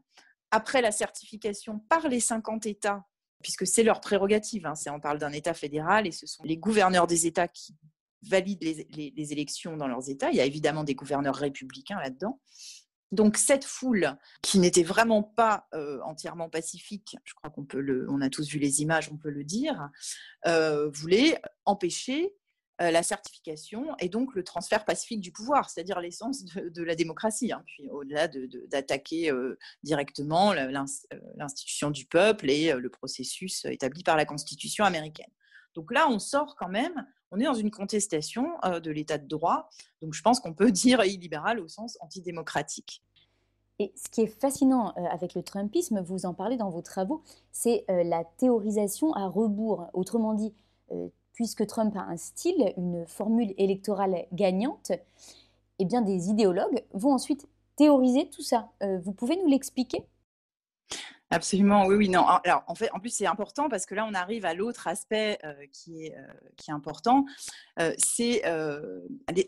après 0.53 0.83
la 0.83 0.93
certification 0.93 1.81
par 1.89 2.09
les 2.09 2.21
50 2.21 2.67
États, 2.67 3.05
puisque 3.43 3.67
c'est 3.67 3.83
leur 3.83 4.01
prérogative, 4.01 4.67
hein, 4.67 4.75
on 4.89 5.01
parle 5.01 5.19
d'un 5.19 5.33
État 5.33 5.55
fédéral 5.55 6.07
et 6.07 6.13
ce 6.13 6.27
sont 6.27 6.45
les 6.45 6.59
gouverneurs 6.59 7.07
des 7.07 7.27
États 7.27 7.49
qui 7.49 7.75
valident 8.23 8.63
les, 8.63 9.33
élections 9.33 9.77
dans 9.77 9.89
leurs 9.89 10.09
États. 10.09 10.31
Il 10.31 10.37
y 10.37 10.41
a 10.41 10.45
évidemment 10.45 10.85
des 10.85 10.95
gouverneurs 10.95 11.35
républicains 11.35 11.99
là-dedans. 11.99 12.41
Donc 13.13 13.37
cette 13.37 13.65
foule 13.65 14.17
qui 14.41 14.59
n'était 14.59 14.83
vraiment 14.83 15.23
pas 15.23 15.69
euh, 15.75 16.01
entièrement 16.03 16.49
pacifique, 16.49 17.17
je 17.25 17.35
crois 17.35 17.51
qu'on 17.51 17.65
peut 17.65 17.81
le, 17.81 18.07
on 18.11 18.23
a 18.23 18.31
tous 18.31 18.49
vu 18.49 18.59
les 18.59 18.81
images, 18.81 19.11
on 19.13 19.19
peut 19.19 19.31
le 19.31 19.45
dire, 19.45 19.91
euh, 20.47 20.89
voulait 20.89 21.41
empêcher 21.67 22.35
euh, 22.81 22.91
la 22.91 23.03
certification 23.03 23.95
et 23.99 24.09
donc 24.09 24.35
le 24.35 24.43
transfert 24.43 24.87
pacifique 24.87 25.21
du 25.21 25.31
pouvoir, 25.31 25.69
c'est-à-dire 25.69 26.01
l'essence 26.01 26.43
de, 26.45 26.83
la 26.83 26.95
démocratie. 26.95 27.53
Hein. 27.53 27.63
puis 27.67 27.87
au-delà 27.91 28.29
d'attaquer 28.29 29.31
directement 29.83 30.55
l'institution 30.55 31.91
du 31.91 32.07
peuple 32.07 32.49
et 32.51 32.73
le 32.73 32.89
processus 32.89 33.67
établi 33.67 34.03
par 34.03 34.17
la 34.17 34.25
Constitution 34.25 34.87
américaine. 34.87 35.31
Donc 35.75 35.93
là, 35.93 36.09
on 36.09 36.19
sort 36.19 36.57
quand 36.57 36.69
même, 36.69 37.07
on 37.33 37.41
est 37.41 37.45
dans 37.45 37.55
une 37.55 37.71
contestation 37.71 38.53
euh, 38.65 38.79
de 38.79 38.91
l'état 38.91 39.19
de 39.19 39.27
droit. 39.27 39.69
Donc 40.01 40.15
je 40.15 40.23
pense 40.23 40.39
qu'on 40.39 40.53
peut 40.53 40.71
dire 40.71 41.05
illibéral 41.05 41.59
au 41.59 41.67
sens 41.67 41.99
antidémocratique. 42.01 43.03
Et 43.79 43.93
ce 43.97 44.09
qui 44.11 44.21
est 44.21 44.27
fascinant 44.27 44.93
euh, 44.97 45.05
avec 45.11 45.35
le 45.35 45.43
Trumpisme, 45.43 46.01
vous 46.03 46.27
en 46.27 46.35
parlez 46.35 46.57
dans 46.57 46.71
vos 46.71 46.83
travaux, 46.83 47.23
c'est 47.51 47.85
euh, 47.91 48.05
la 48.05 48.25
théorisation 48.25 49.13
à 49.15 49.27
rebours. 49.27 49.87
Autrement 49.95 50.35
dit, 50.35 50.55
puisque 51.33 51.67
Trump 51.67 51.97
a 51.97 52.03
un 52.03 52.19
style, 52.19 52.75
une 52.77 53.07
formule 53.07 53.55
électorale 53.57 54.27
gagnante, 54.31 54.93
eh 55.79 55.85
bien 55.87 56.03
des 56.03 56.29
idéologues 56.29 56.85
vont 56.93 57.15
ensuite 57.15 57.49
théoriser 57.77 58.29
tout 58.29 58.43
ça. 58.43 58.69
vous 59.03 59.13
pouvez 59.13 59.37
nous 59.37 59.49
l'expliquer? 59.49 60.07
Absolument, 61.33 61.87
oui, 61.87 61.95
oui, 61.97 62.09
non. 62.11 62.27
Alors, 62.27 62.63
en 62.67 62.75
fait, 62.75 62.91
en 62.93 63.01
plus, 63.01 63.09
c'est 63.09 63.25
important 63.25 63.71
parce 63.71 63.87
que 63.87 63.95
là, 63.95 64.07
on 64.07 64.13
arrive 64.13 64.45
à 64.45 64.53
l'autre 64.53 64.87
aspect 64.87 65.39
euh, 65.45 65.55
qui, 65.73 66.05
est, 66.05 66.15
euh, 66.15 66.33
qui 66.59 66.71
est 66.71 66.75
important. 66.75 67.25
Euh, 67.81 67.95
c'est 67.97 68.43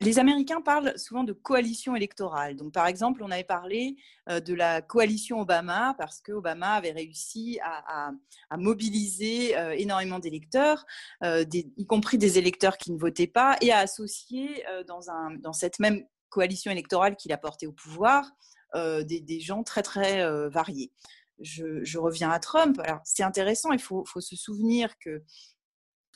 les, 0.00 0.18
Américains 0.18 0.62
parlent 0.62 0.96
souvent 0.96 1.24
de 1.24 1.34
coalition 1.34 1.94
électorale. 1.94 2.56
Donc, 2.56 2.72
par 2.72 2.86
exemple, 2.86 3.22
on 3.22 3.30
avait 3.30 3.44
parlé 3.44 3.96
de 4.28 4.54
la 4.54 4.80
coalition 4.80 5.40
Obama 5.40 5.94
parce 5.98 6.22
que 6.22 6.32
Obama 6.32 6.72
avait 6.72 6.92
réussi 6.92 7.58
à, 7.62 8.12
mobiliser 8.56 9.54
énormément 9.76 10.20
d'électeurs, 10.20 10.86
y 11.22 11.86
compris 11.86 12.16
des 12.16 12.38
électeurs 12.38 12.78
qui 12.78 12.92
ne 12.92 12.98
votaient 12.98 13.26
pas, 13.26 13.56
et 13.60 13.72
à 13.72 13.78
associer 13.78 14.64
dans, 14.86 15.10
un, 15.10 15.34
dans 15.34 15.52
cette 15.52 15.80
même 15.80 16.04
coalition 16.30 16.70
électorale 16.70 17.16
qu'il 17.16 17.32
a 17.32 17.36
portée 17.36 17.66
au 17.66 17.72
pouvoir 17.72 18.30
des, 18.74 19.20
des, 19.20 19.40
gens 19.40 19.64
très, 19.64 19.82
très 19.82 20.48
variés 20.48 20.92
je, 21.40 21.98
reviens 21.98 22.30
à 22.30 22.38
Trump. 22.38 22.80
Alors, 22.84 23.00
c'est 23.04 23.22
intéressant, 23.22 23.72
il 23.72 23.80
faut, 23.80 24.04
se 24.20 24.36
souvenir 24.36 24.96
que 24.98 25.22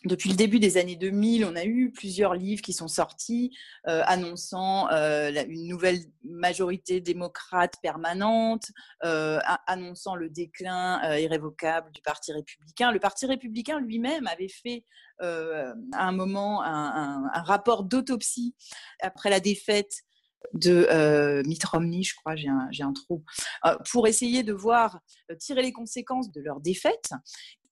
depuis 0.05 0.31
le 0.31 0.37
début 0.37 0.61
des 0.61 0.77
années 0.77 0.95
2000, 0.95 1.45
on 1.45 1.57
a 1.57 1.65
eu 1.65 1.91
plusieurs 1.91 2.35
livres 2.35 2.63
qui 2.63 2.73
sont 2.73 2.87
sortis 2.87 3.57
euh, 3.89 4.03
annonçant 4.07 4.89
euh, 4.91 5.33
une 5.49 5.67
nouvelle 5.67 5.99
majorité 6.23 7.01
démocrate 7.01 7.75
permanente, 7.83 8.71
euh, 9.05 9.41
annonçant 9.67 10.15
le 10.15 10.31
déclin 10.31 11.17
irrévocable 11.17 11.91
du 11.91 12.01
Parti 12.01 12.33
républicain. 12.33 12.93
Le 12.93 13.01
Parti 13.01 13.27
républicain 13.27 13.81
lui-même 13.81 14.29
avait 14.29 14.49
fait 14.49 14.85
à 15.21 15.75
un 15.93 16.13
moment 16.13 16.63
un 16.63 17.43
rapport 17.43 17.83
d'autopsie 17.83 18.55
après 19.01 19.31
la 19.31 19.41
défaite 19.41 20.05
de 20.55 20.87
euh, 20.91 21.43
Mitt 21.45 21.65
Romney, 21.65 22.03
je 22.03 22.15
crois, 22.15 22.37
j'ai 22.37 22.49
un, 22.49 22.93
trou, 22.93 23.25
euh, 23.65 23.77
pour 23.91 24.07
essayer 24.07 24.43
de 24.43 24.53
voir 24.53 25.01
euh, 25.31 25.35
tirer 25.37 25.63
les 25.63 25.73
conséquences 25.73 26.31
de 26.31 26.41
leur 26.41 26.61
défaite. 26.61 27.11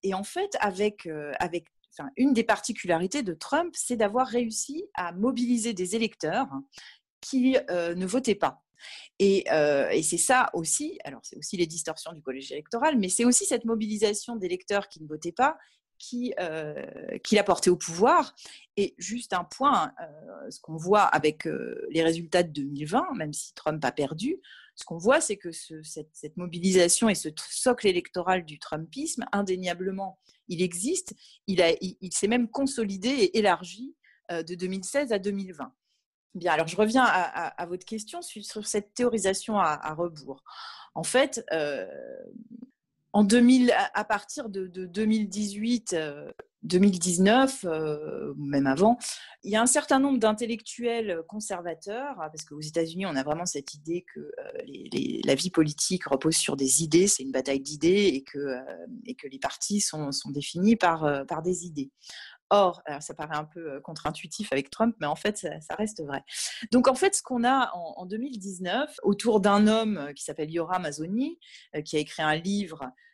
Et 0.02 0.14
en 0.14 0.24
fait, 0.24 0.56
avec, 0.60 1.08
avec 1.40 1.66
enfin, 1.92 2.10
une 2.16 2.32
des 2.32 2.44
particularités 2.44 3.22
de 3.22 3.34
Trump, 3.34 3.74
c'est 3.76 3.96
d'avoir 3.96 4.28
réussi 4.28 4.84
à 4.94 5.12
mobiliser 5.12 5.72
des 5.72 5.96
électeurs 5.96 6.46
qui 7.20 7.56
ne 7.70 8.06
votaient 8.06 8.36
pas. 8.36 8.62
Et 9.18 9.46
c'est 10.02 10.18
ça 10.18 10.50
aussi, 10.52 10.98
alors 11.02 11.22
c'est 11.24 11.36
aussi 11.38 11.56
les 11.56 11.66
distorsions 11.66 12.12
du 12.12 12.22
collège 12.22 12.52
électoral, 12.52 12.98
mais 12.98 13.08
c'est 13.08 13.24
aussi 13.24 13.46
cette 13.46 13.64
mobilisation 13.64 14.36
d'électeurs 14.36 14.86
qui 14.88 15.02
ne 15.02 15.08
votaient 15.08 15.32
pas 15.32 15.56
qui, 15.98 16.34
euh, 16.40 16.86
l'a 17.32 17.44
porté 17.44 17.70
au 17.70 17.76
pouvoir. 17.76 18.34
Et 18.76 18.94
juste 18.98 19.32
un 19.32 19.44
point, 19.44 19.92
euh, 20.00 20.50
ce 20.50 20.60
qu'on 20.60 20.76
voit 20.76 21.02
avec 21.02 21.46
euh, 21.46 21.86
les 21.90 22.02
résultats 22.02 22.42
de 22.42 22.50
2020, 22.50 23.14
même 23.14 23.32
si 23.32 23.54
Trump 23.54 23.84
a 23.84 23.92
perdu, 23.92 24.36
ce 24.74 24.84
qu'on 24.84 24.98
voit, 24.98 25.20
c'est 25.20 25.36
que 25.36 25.50
cette, 25.52 26.36
mobilisation 26.36 27.08
et 27.08 27.14
ce 27.14 27.30
socle 27.48 27.86
électoral 27.86 28.44
du 28.44 28.58
Trumpisme, 28.58 29.24
indéniablement, 29.32 30.18
il 30.48 30.60
existe. 30.60 31.14
Il, 31.46 31.64
il, 31.80 32.12
s'est 32.12 32.28
même 32.28 32.48
consolidé 32.50 33.08
et 33.08 33.38
élargi 33.38 33.94
de 34.30 34.54
2016 34.54 35.12
à 35.12 35.18
2020. 35.18 35.72
Bien, 36.34 36.52
alors 36.52 36.68
je 36.68 36.76
reviens 36.76 37.04
à, 37.04 37.64
votre 37.64 37.86
question 37.86 38.20
sur, 38.20 38.66
cette 38.66 38.92
théorisation 38.92 39.58
à, 39.58 39.94
rebours. 39.94 40.44
En 40.94 41.04
fait, 41.04 41.42
en 43.16 43.24
2000, 43.24 43.72
à 43.94 44.04
partir 44.04 44.50
de, 44.50 44.66
2018, 44.66 45.96
2019, 46.64 47.64
euh, 47.64 47.70
euh, 47.70 48.34
même 48.36 48.66
avant, 48.66 48.98
il 49.42 49.50
y 49.50 49.56
a 49.56 49.62
un 49.62 49.66
certain 49.66 49.98
nombre 49.98 50.18
d'intellectuels 50.18 51.22
conservateurs, 51.26 52.14
parce 52.18 52.44
qu'aux 52.44 52.60
États-Unis, 52.60 53.06
on 53.06 53.16
a 53.16 53.22
vraiment 53.22 53.46
cette 53.46 53.72
idée 53.72 54.04
que 54.14 54.20
euh, 54.20 55.22
la 55.24 55.34
vie 55.34 55.48
politique 55.48 56.04
repose 56.04 56.36
sur 56.36 56.56
des 56.56 56.82
idées, 56.82 57.06
c'est 57.06 57.22
une 57.22 57.32
bataille 57.32 57.60
d'idées, 57.60 58.10
et 58.12 58.22
que, 58.22 58.54
que 59.16 59.28
les 59.28 59.38
partis 59.38 59.80
sont, 59.80 60.10
définis 60.26 60.76
par, 60.76 61.24
des 61.42 61.64
idées. 61.64 61.90
Or, 62.50 62.82
ça 63.00 63.14
paraît 63.14 63.36
un 63.36 63.44
peu 63.44 63.80
contre-intuitif 63.80 64.52
avec 64.52 64.68
Trump, 64.68 64.94
mais 65.00 65.06
en 65.06 65.16
fait, 65.16 65.38
ça, 65.38 65.74
reste 65.74 66.04
vrai. 66.04 66.22
Donc, 66.70 66.86
en 66.86 66.94
fait, 66.94 67.14
ce 67.14 67.22
qu'on 67.22 67.44
a 67.44 67.70
en, 67.74 68.02
en, 68.02 68.06
2019, 68.06 69.00
autour 69.02 69.40
d'un 69.40 69.66
homme 69.66 70.12
qui 70.14 70.22
s'appelle 70.22 70.50
Yoram 70.50 70.82
Mazoni, 70.82 71.38
qui 71.84 71.96
a 71.96 71.98
écrit 71.98 72.22
un 72.22 72.36
livre 72.36 72.82
euh, 72.82 73.05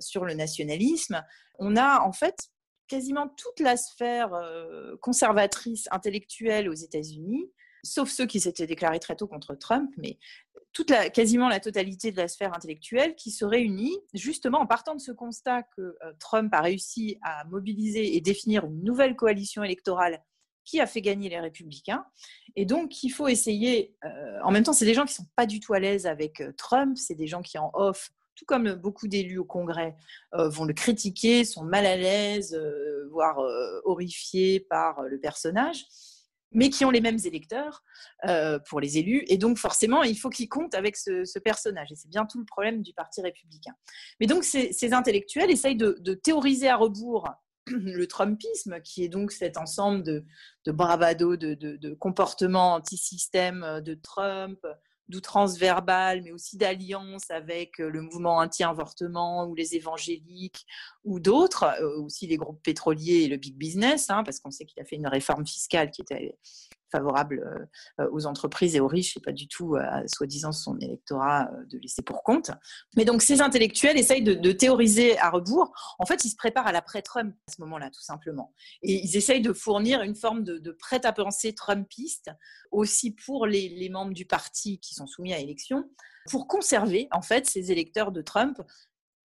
sur 0.00 0.24
le 0.24 0.34
nationalisme, 0.34 1.22
on 1.58 1.76
a 1.76 2.00
en 2.00 2.12
fait 2.12 2.50
quasiment 2.92 3.28
toute 3.28 3.60
la 3.60 3.78
sphère 3.78 4.34
euh, 4.34 4.96
conservatrice 5.00 5.88
intellectuelle 5.90 6.68
aux 6.68 6.74
États-Unis, 6.74 7.50
sauf 7.82 8.10
ceux 8.10 8.26
qui 8.26 8.38
s'étaient 8.38 8.66
déclarés 8.66 9.00
très 9.00 9.16
tôt 9.16 9.26
contre 9.26 9.54
Trump, 9.54 9.90
mais 9.96 10.18
toute 10.74 10.90
la, 10.90 11.08
quasiment 11.08 11.48
la 11.48 11.58
totalité 11.58 12.12
de 12.12 12.18
la 12.18 12.28
sphère 12.28 12.54
intellectuelle 12.54 13.14
qui 13.14 13.30
se 13.30 13.46
réunit 13.46 13.96
justement 14.12 14.58
en 14.58 14.66
partant 14.66 14.94
de 14.94 15.00
ce 15.00 15.10
constat 15.10 15.62
que 15.62 15.80
euh, 15.80 16.12
Trump 16.18 16.52
a 16.52 16.60
réussi 16.60 17.16
à 17.22 17.44
mobiliser 17.44 18.14
et 18.14 18.20
définir 18.20 18.66
une 18.66 18.84
nouvelle 18.84 19.16
coalition 19.16 19.62
électorale 19.62 20.22
qui 20.66 20.78
a 20.78 20.86
fait 20.86 21.00
gagner 21.00 21.30
les 21.30 21.40
républicains. 21.40 22.04
Et 22.56 22.66
donc, 22.66 23.02
il 23.02 23.08
faut 23.08 23.26
essayer, 23.26 23.96
en 24.44 24.52
même 24.52 24.62
temps, 24.62 24.72
c'est 24.72 24.84
des 24.84 24.94
gens 24.94 25.04
qui 25.04 25.14
ne 25.14 25.24
sont 25.24 25.30
pas 25.34 25.44
du 25.44 25.58
tout 25.58 25.74
à 25.74 25.80
l'aise 25.80 26.06
avec 26.06 26.40
Trump, 26.56 26.96
c'est 26.96 27.16
des 27.16 27.26
gens 27.26 27.42
qui 27.42 27.58
en 27.58 27.72
off 27.74 28.12
tout 28.36 28.44
comme 28.44 28.74
beaucoup 28.74 29.08
d'élus 29.08 29.38
au 29.38 29.44
Congrès 29.44 29.96
euh, 30.34 30.48
vont 30.48 30.64
le 30.64 30.74
critiquer, 30.74 31.44
sont 31.44 31.64
mal 31.64 31.86
à 31.86 31.96
l'aise, 31.96 32.54
euh, 32.54 33.08
voire 33.10 33.38
euh, 33.40 33.80
horrifiés 33.84 34.60
par 34.60 35.02
le 35.02 35.18
personnage, 35.20 35.84
mais 36.50 36.70
qui 36.70 36.84
ont 36.84 36.90
les 36.90 37.00
mêmes 37.00 37.18
électeurs 37.24 37.82
pour 38.68 38.78
les 38.78 38.98
élus. 38.98 39.24
Et 39.28 39.38
donc, 39.38 39.56
forcément, 39.56 40.02
il 40.02 40.18
faut 40.18 40.28
qu'ils 40.28 40.50
comptent 40.50 40.74
avec 40.74 40.96
ce, 40.98 41.38
personnage. 41.38 41.90
Et 41.90 41.94
c'est 41.94 42.10
bien 42.10 42.26
tout 42.26 42.38
le 42.38 42.44
problème 42.44 42.82
du 42.82 42.92
Parti 42.92 43.22
républicain. 43.22 43.72
Mais 44.20 44.26
donc, 44.26 44.44
ces, 44.44 44.92
intellectuels 44.92 45.50
essayent 45.50 45.76
de, 45.76 46.14
théoriser 46.14 46.68
à 46.68 46.76
rebours 46.76 47.30
le 47.68 48.04
Trumpisme, 48.06 48.82
qui 48.82 49.02
est 49.02 49.08
donc 49.08 49.32
cet 49.32 49.56
ensemble 49.56 50.02
de, 50.02 50.72
bravado, 50.72 51.36
de, 51.36 51.54
de 51.54 51.94
comportements 51.94 52.74
anti-système 52.74 53.80
de 53.82 53.94
Trump, 53.94 54.58
d'outrance 55.08 55.58
verbale, 55.58 56.22
mais 56.22 56.32
aussi 56.32 56.56
d'alliance 56.56 57.30
avec 57.30 57.80
euh, 57.80 57.88
le 57.88 58.02
mouvement 58.02 58.38
anti-avortement 58.38 59.46
ou 59.46 59.54
les 59.54 59.74
évangéliques 59.74 60.66
ou 61.04 61.20
d'autres, 61.20 61.64
euh, 61.80 62.00
aussi 62.02 62.26
les 62.26 62.36
groupes 62.36 62.62
pétroliers 62.62 63.24
et 63.24 63.28
le 63.28 63.36
big 63.36 63.56
business, 63.56 64.10
hein, 64.10 64.22
parce 64.24 64.40
qu'on 64.40 64.50
sait 64.50 64.64
qu'il 64.64 64.80
a 64.80 64.84
fait 64.84 64.96
une 64.96 65.06
réforme 65.06 65.46
fiscale 65.46 65.90
qui 65.90 66.02
était 66.02 66.36
favorable 66.92 67.66
euh, 67.98 68.08
aux 68.12 68.26
entreprises 68.26 68.76
et 68.76 68.80
aux 68.80 68.86
riches 68.86 69.16
et 69.16 69.20
pas 69.20 69.32
du 69.32 69.48
tout 69.48 69.74
à 69.76 70.06
soi-disant 70.06 70.52
son 70.52 70.78
électorat 70.78 71.50
de 71.68 71.78
laisser 71.78 72.02
pour 72.02 72.22
compte. 72.22 72.50
Mais 72.96 73.04
donc 73.04 73.22
ces 73.22 73.40
intellectuels 73.40 73.98
essayent 73.98 74.22
de, 74.22 74.52
théoriser 74.52 75.18
à 75.18 75.30
rebours. 75.30 75.72
En 75.98 76.06
fait, 76.06 76.24
ils 76.24 76.28
se 76.28 76.36
préparent 76.36 76.66
à 76.66 76.72
l'après-Trump 76.72 77.34
à 77.48 77.52
ce 77.52 77.60
moment-là, 77.62 77.90
tout 77.90 78.02
simplement. 78.02 78.54
Et 78.82 79.04
ils 79.04 79.16
essayent 79.16 79.40
de 79.40 79.52
fournir 79.52 80.02
une 80.02 80.14
forme 80.14 80.44
de, 80.44 80.72
prêt-à-penser 80.72 81.54
trumpiste 81.54 82.30
aussi 82.70 83.12
pour 83.12 83.46
les, 83.46 83.68
les 83.68 83.88
membres 83.88 84.12
du 84.12 84.26
parti 84.26 84.78
qui 84.78 84.94
sont 84.94 85.06
soumis 85.06 85.32
à 85.32 85.38
élection 85.38 85.84
pour 86.30 86.46
conserver 86.46 87.08
en 87.10 87.22
fait 87.22 87.46
ces 87.46 87.72
électeurs 87.72 88.12
de 88.12 88.22
Trump 88.22 88.60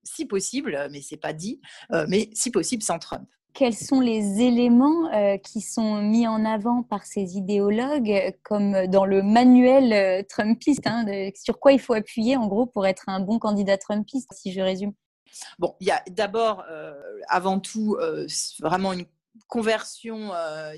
si 0.08 0.26
possible, 0.26 0.88
mais 0.92 1.02
c'est 1.02 1.18
pas 1.18 1.34
dit, 1.34 1.62
euh, 1.92 2.06
mais 2.08 2.30
si 2.34 2.52
possible 2.52 2.84
sans 2.84 3.00
Trump. 3.00 3.28
Quels 3.54 3.76
sont 3.76 4.00
les 4.00 4.42
éléments 4.42 5.12
euh, 5.14 5.38
qui 5.38 5.62
sont 5.62 6.02
mis 6.02 6.28
en 6.28 6.46
avant 6.46 6.84
par 6.84 7.06
ces 7.06 7.38
idéologues, 7.38 8.36
comme 8.44 8.86
dans 8.88 9.06
le 9.06 9.24
manuel 9.24 9.94
euh, 9.94 10.24
Trumpiste, 10.28 10.86
hein, 10.86 11.06
sur 11.36 11.60
quoi 11.60 11.72
il 11.72 11.80
faut 11.80 11.94
appuyer 11.94 12.38
en 12.38 12.48
gros 12.48 12.68
pour 12.68 12.86
être 12.86 13.04
un 13.08 13.20
bon 13.20 13.40
candidat 13.40 13.78
Trumpiste, 13.78 14.32
si 14.34 14.52
je 14.52 14.62
résume? 14.62 14.94
Bon, 15.58 15.76
il 15.80 15.88
y 15.88 15.92
a 15.92 16.04
d'abord, 16.10 16.64
euh, 16.70 16.94
avant 17.28 17.60
tout, 17.60 17.98
vraiment 18.60 18.94
une 18.94 19.06
conversion, 19.48 20.32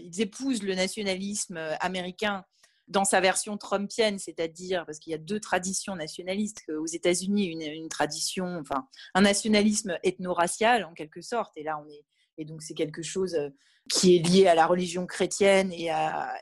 ils 0.03 0.21
épousent 0.21 0.63
le 0.63 0.75
nationalisme 0.75 1.57
américain 1.79 2.43
dans 2.87 3.05
sa 3.05 3.21
version 3.21 3.57
trumpienne, 3.57 4.19
c'est-à-dire 4.19 4.85
parce 4.85 4.99
qu'il 4.99 5.11
y 5.11 5.13
a 5.13 5.19
deux 5.19 5.39
traditions 5.39 5.95
nationalistes 5.95 6.63
aux 6.69 6.87
États-Unis, 6.87 7.45
une, 7.45 7.61
une, 7.61 7.89
tradition, 7.89 8.57
enfin 8.59 8.87
un 9.13 9.21
nationalisme 9.21 9.97
ethno-racial 10.03 10.83
en 10.85 10.93
quelque 10.93 11.21
sorte, 11.21 11.55
et 11.55 11.63
là 11.63 11.79
on 11.85 11.87
est 11.89 12.03
et 12.39 12.45
donc, 12.45 12.63
c'est 12.63 12.73
quelque 12.73 13.03
chose 13.03 13.35
euh, 13.35 13.49
qui 13.91 14.15
est 14.15 14.19
lié 14.19 14.47
à 14.47 14.55
la 14.55 14.65
religion 14.65 15.05
chrétienne 15.05 15.71
et, 15.73 15.89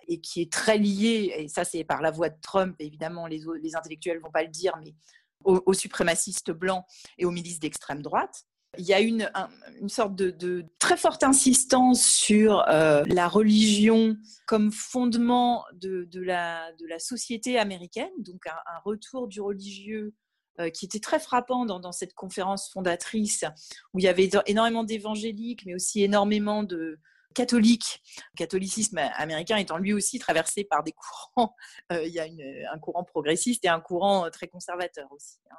et 0.08 0.20
qui 0.20 0.42
est 0.42 0.52
très 0.52 0.78
lié, 0.78 1.34
et 1.38 1.48
ça 1.48 1.64
c'est 1.64 1.86
par 1.86 2.02
la 2.02 2.12
voix 2.12 2.28
de 2.28 2.36
Trump, 2.42 2.76
évidemment, 2.80 3.26
les, 3.26 3.42
les 3.62 3.76
intellectuels 3.76 4.18
ne 4.18 4.22
vont 4.22 4.32
pas 4.32 4.44
le 4.44 4.50
dire, 4.50 4.74
mais 4.84 4.94
aux, 5.44 5.74
suprémacistes 5.74 6.52
blancs 6.52 6.84
et 7.18 7.26
aux 7.26 7.32
milices 7.32 7.60
d'extrême 7.60 8.02
droite. 8.02 8.44
Il 8.78 8.86
y 8.86 8.94
a 8.94 9.00
une, 9.00 9.32
une 9.80 9.90
sorte 9.90 10.14
de, 10.14 10.66
très 10.78 10.98
forte 10.98 11.24
insistance 11.24 12.04
sur 12.06 12.68
euh, 12.68 13.04
la 13.08 13.28
religion 13.28 14.18
comme 14.46 14.72
fondement 14.72 15.64
de, 15.74 16.04
de, 16.12 16.22
la, 16.22 16.72
de 16.74 16.86
la 16.86 17.00
société 17.00 17.58
américaine, 17.58 18.12
donc 18.20 18.46
un 18.46 18.80
retour 18.84 19.28
du 19.28 19.40
religieux 19.40 20.14
qui 20.74 20.86
était 20.86 21.00
très 21.00 21.20
frappant 21.20 21.66
dans, 21.66 21.92
cette 21.92 22.14
conférence 22.14 22.70
fondatrice, 22.70 23.46
où 23.94 24.00
il 24.00 24.04
y 24.04 24.08
avait 24.08 24.30
énormément 24.48 24.84
d'évangéliques, 24.84 25.66
mais 25.66 25.76
aussi 25.76 26.04
énormément 26.04 26.64
de 26.64 27.00
catholiques. 27.38 28.02
Le 28.34 28.38
catholicisme 28.38 28.98
américain 29.16 29.58
étant 29.58 29.78
lui 29.78 29.94
aussi 29.94 30.20
traversé 30.20 30.64
par 30.64 30.84
des 30.84 30.94
courants. 30.94 31.56
Euh, 31.94 32.06
il 32.06 32.12
y 32.12 32.20
a 32.20 32.26
un 32.74 32.80
courant 32.80 33.04
progressiste 33.06 33.64
et 33.64 33.70
un 33.70 33.80
courant 33.80 34.26
euh, 34.26 34.30
très 34.30 34.48
conservateur 34.48 35.10
aussi. 35.12 35.38
Hein. 35.50 35.56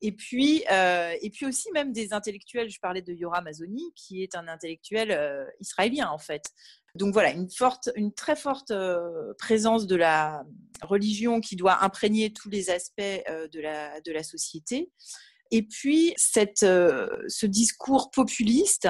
Et 0.00 0.12
puis, 0.12 0.62
et 0.68 1.30
puis 1.30 1.46
aussi 1.46 1.70
même 1.72 1.92
des 1.92 2.12
intellectuels, 2.12 2.68
je 2.68 2.78
parlais 2.80 3.02
de 3.02 3.12
Yoram 3.12 3.44
Mazoni, 3.44 3.92
qui 3.94 4.22
est 4.22 4.34
un 4.34 4.46
intellectuel 4.46 5.48
israélien 5.58 6.10
en 6.10 6.18
fait, 6.18 6.52
donc 6.96 7.12
voilà, 7.12 7.30
une, 7.30 7.50
forte, 7.50 7.90
une 7.94 8.12
très 8.12 8.36
forte 8.36 8.70
euh, 8.70 9.34
présence 9.38 9.86
de 9.86 9.96
la 9.96 10.44
religion 10.82 11.40
qui 11.40 11.56
doit 11.56 11.84
imprégner 11.84 12.32
tous 12.32 12.48
les 12.48 12.70
aspects 12.70 13.02
euh, 13.02 13.48
de, 13.48 13.60
la, 13.60 14.00
de 14.00 14.12
la 14.12 14.22
société. 14.22 14.90
Et 15.50 15.62
puis 15.62 16.14
cette, 16.16 16.64
euh, 16.64 17.08
ce 17.28 17.46
discours 17.46 18.10
populiste 18.10 18.88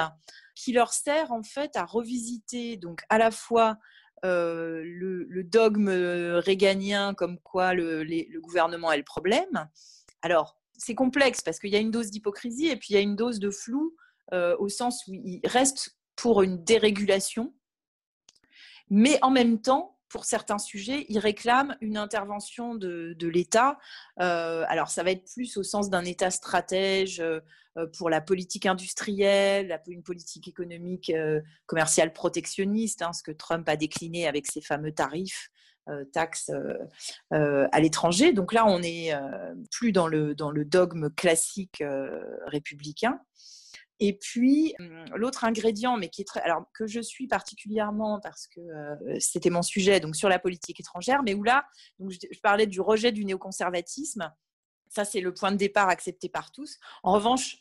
qui 0.57 0.73
leur 0.73 0.93
sert 0.93 1.31
en 1.31 1.45
fait 1.45 1.77
à 1.77 1.85
revisiter 1.85 2.77
donc 2.77 3.03
à 3.09 3.19
la 3.19 3.31
fois 3.31 3.79
le, 4.25 5.43
dogme 5.45 5.89
réganien 5.89 7.15
comme 7.15 7.39
quoi 7.39 7.75
le, 7.75 8.03
le, 8.03 8.41
gouvernement 8.41 8.91
est 8.91 8.97
le 8.97 9.05
problème. 9.05 9.69
Alors 10.23 10.59
c'est 10.77 10.97
complexe 10.97 11.43
parce 11.43 11.61
qu'il 11.61 11.71
y 11.71 11.77
a 11.77 11.79
une 11.79 11.93
dose 11.93 12.11
d'hypocrisie 12.11 12.67
et 12.67 12.77
puis 12.77 12.89
il 12.91 12.95
y 12.95 12.97
a 12.97 13.03
une 13.03 13.15
dose 13.15 13.39
de 13.39 13.51
flou 13.51 13.95
au 14.33 14.69
sens 14.69 15.07
où 15.07 15.15
il 15.15 15.41
reste 15.45 15.97
pour 16.17 16.43
une 16.43 16.65
dérégulation 16.65 17.55
mais 18.91 19.19
en 19.23 19.31
même 19.31 19.61
temps, 19.61 19.96
pour 20.09 20.25
certains 20.25 20.59
sujets, 20.59 21.07
ils 21.09 21.19
réclament 21.19 21.77
une 21.81 21.97
intervention 21.97 22.75
de, 22.75 23.17
l'État. 23.27 23.79
Euh, 24.21 24.65
alors, 24.69 24.89
ça 24.89 25.03
va 25.03 25.11
être 25.11 25.25
plus 25.33 25.57
au 25.57 25.63
sens 25.63 25.91
d'un 25.91 26.05
État 26.05 26.31
stratège 26.31 27.21
euh, 27.21 27.41
pour 27.99 28.09
la 28.09 28.21
politique 28.21 28.67
industrielle, 28.67 29.79
une 29.89 30.03
politique 30.03 30.49
économique, 30.49 31.11
euh, 31.11 31.41
commerciale 31.67 32.13
protectionniste, 32.13 33.03
hein, 33.03 33.13
ce 33.13 33.23
que 33.23 33.33
Trump 33.33 33.69
a 33.69 33.77
décliné 33.77 34.27
avec 34.27 34.47
ses 34.47 34.61
fameux 34.61 34.93
tarifs. 34.93 35.51
taxes 36.13 36.51
à 37.31 37.81
l'étranger. 37.81 38.33
Donc 38.33 38.53
là, 38.53 38.67
on 38.67 38.81
n'est 38.81 39.13
plus 39.71 39.93
dans 39.93 40.09
le, 40.09 40.35
dans 40.35 40.51
le 40.51 40.65
dogme 40.65 41.11
classique 41.11 41.81
républicain. 42.47 43.21
Et 43.99 44.19
puis, 44.19 44.75
l'autre 45.15 45.45
ingrédient, 45.45 45.97
mais 45.97 46.09
qui 46.09 46.23
est 46.23 46.27
très, 46.27 46.41
alors, 46.41 46.65
que 46.75 46.87
je 46.87 47.01
suis 47.01 47.27
particulièrement 47.27 48.21
parce 48.21 48.47
que 48.47 48.61
c'était 49.19 49.51
mon 49.51 49.63
sujet, 49.63 50.01
donc 50.01 50.17
sur 50.17 50.29
la 50.29 50.39
politique 50.39 50.81
étrangère, 50.81 51.23
mais 51.23 51.35
où 51.35 51.43
là, 51.43 51.65
donc 51.99 52.11
je, 52.11 52.41
parlais 52.41 52.67
du 52.67 52.81
rejet 52.81 53.13
du 53.13 53.25
néoconservatisme. 53.25 54.33
Ça, 54.89 55.05
c'est 55.05 55.21
le 55.21 55.35
point 55.35 55.51
de 55.51 55.57
départ 55.57 55.89
accepté 55.89 56.29
par 56.29 56.53
tous. 56.53 56.79
En 57.03 57.13
revanche, 57.13 57.59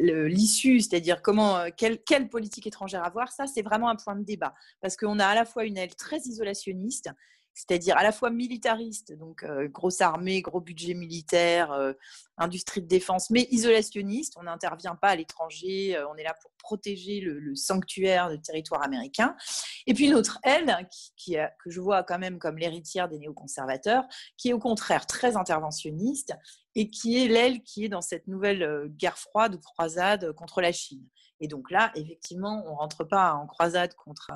l'issue, 0.00 0.80
c'est-à-dire 0.80 1.22
comment, 1.22 1.70
quelle, 1.76 2.02
quelle, 2.02 2.28
politique 2.28 2.66
étrangère 2.66 3.04
avoir, 3.04 3.30
ça, 3.30 3.46
c'est 3.46 3.62
vraiment 3.62 3.88
un 3.88 3.96
point 3.96 4.16
de 4.16 4.24
débat. 4.24 4.54
Parce 4.80 4.96
qu'on 4.96 5.18
a 5.18 5.26
à 5.26 5.34
la 5.34 5.44
fois 5.44 5.64
une 5.64 5.76
aile 5.76 5.94
très 5.94 6.18
isolationniste 6.18 7.10
c'est-à-dire 7.58 7.96
à 7.96 8.04
la 8.04 8.12
fois 8.12 8.30
militariste, 8.30 9.12
donc 9.14 9.42
euh, 9.42 9.66
grosse 9.66 10.00
armée, 10.00 10.42
gros 10.42 10.60
budget 10.60 10.94
militaire, 10.94 11.72
euh, 11.72 11.92
industrie 12.36 12.80
de 12.80 12.86
défense, 12.86 13.30
mais 13.30 13.48
isolationniste. 13.50 14.34
On 14.38 14.44
n'intervient 14.44 14.94
pas 14.94 15.08
à 15.08 15.16
l'étranger, 15.16 15.96
euh, 15.96 16.06
on 16.08 16.14
est 16.14 16.22
là 16.22 16.34
pour 16.40 16.52
protéger 16.58 17.20
le, 17.20 17.56
sanctuaire 17.56 18.30
du 18.30 18.40
territoire 18.40 18.84
américain. 18.84 19.34
Et 19.88 19.94
puis 19.94 20.06
une 20.06 20.14
autre 20.14 20.38
aile, 20.44 20.88
qui, 21.16 21.34
que 21.34 21.70
je 21.70 21.80
vois 21.80 22.04
quand 22.04 22.20
même 22.20 22.38
comme 22.38 22.58
l'héritière 22.58 23.08
des 23.08 23.18
néoconservateurs, 23.18 24.04
qui 24.36 24.50
est 24.50 24.52
au 24.52 24.60
contraire 24.60 25.06
très 25.06 25.36
interventionniste 25.36 26.34
et 26.76 26.88
qui 26.90 27.18
est 27.18 27.26
l'aile 27.26 27.62
qui 27.62 27.86
est 27.86 27.88
dans 27.88 28.02
cette 28.02 28.28
nouvelle 28.28 28.86
guerre 28.90 29.18
froide 29.18 29.56
ou 29.56 29.58
croisade 29.58 30.30
contre 30.32 30.60
la 30.60 30.70
Chine. 30.70 31.04
Et 31.40 31.48
donc 31.48 31.70
là, 31.70 31.92
effectivement, 31.94 32.64
on 32.66 32.72
ne 32.72 32.76
rentre 32.76 33.04
pas 33.04 33.34
en 33.34 33.46
croisade 33.46 33.94
contre 33.94 34.30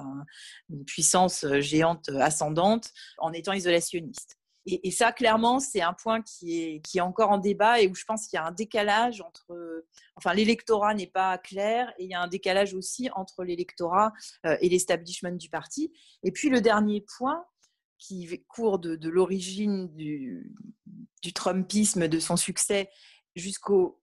une 0.70 0.84
puissance 0.84 1.44
euh, 1.44 1.60
géante 1.60 2.08
euh, 2.08 2.20
ascendante 2.20 2.90
en 3.18 3.32
étant 3.32 3.52
isolationniste. 3.52 4.38
Et, 4.64 4.92
ça, 4.92 5.10
clairement, 5.10 5.58
c'est 5.58 5.80
un 5.80 5.92
point 5.92 6.22
qui 6.22 6.62
est, 6.62 6.80
qui 6.82 6.98
est 6.98 7.00
encore 7.00 7.32
en 7.32 7.38
débat 7.38 7.80
et 7.80 7.88
où 7.88 7.96
je 7.96 8.04
pense 8.04 8.28
qu'il 8.28 8.36
y 8.36 8.40
a 8.40 8.46
un 8.46 8.52
décalage 8.52 9.20
entre. 9.20 9.84
Enfin, 10.14 10.34
l'électorat 10.34 10.94
n'est 10.94 11.08
pas 11.08 11.36
clair 11.36 11.92
et 11.98 12.04
il 12.04 12.10
y 12.10 12.14
a 12.14 12.20
un 12.20 12.28
décalage 12.28 12.72
aussi 12.72 13.10
entre 13.16 13.42
l'électorat 13.42 14.12
euh, 14.46 14.56
et 14.60 14.68
l'establishment 14.68 15.32
du 15.32 15.48
parti. 15.48 15.92
Et 16.22 16.30
puis, 16.30 16.48
le 16.48 16.60
dernier 16.60 17.04
point 17.18 17.44
qui 17.98 18.28
court 18.46 18.78
de, 18.78 19.08
l'origine 19.08 19.88
du 19.96 20.52
Trumpisme, 21.34 22.06
de 22.06 22.20
son 22.20 22.36
succès, 22.36 22.88
jusqu'au 23.34 24.01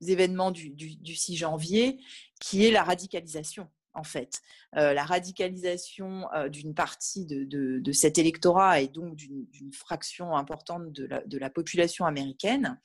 événements 0.00 0.50
du, 0.50 1.16
6 1.16 1.36
janvier, 1.36 2.00
qui 2.40 2.64
est 2.64 2.70
la 2.70 2.82
radicalisation 2.82 3.68
en 3.94 4.04
fait. 4.04 4.42
Euh, 4.76 4.92
la 4.92 5.04
radicalisation 5.04 6.26
euh, 6.34 6.48
d'une 6.48 6.74
partie 6.74 7.26
de, 7.26 7.92
cet 7.92 8.18
électorat 8.18 8.80
et 8.80 8.88
donc 8.88 9.14
d'une 9.14 9.72
fraction 9.72 10.36
importante 10.36 10.92
de 10.92 11.38
la, 11.38 11.50
population 11.50 12.04
américaine. 12.04 12.78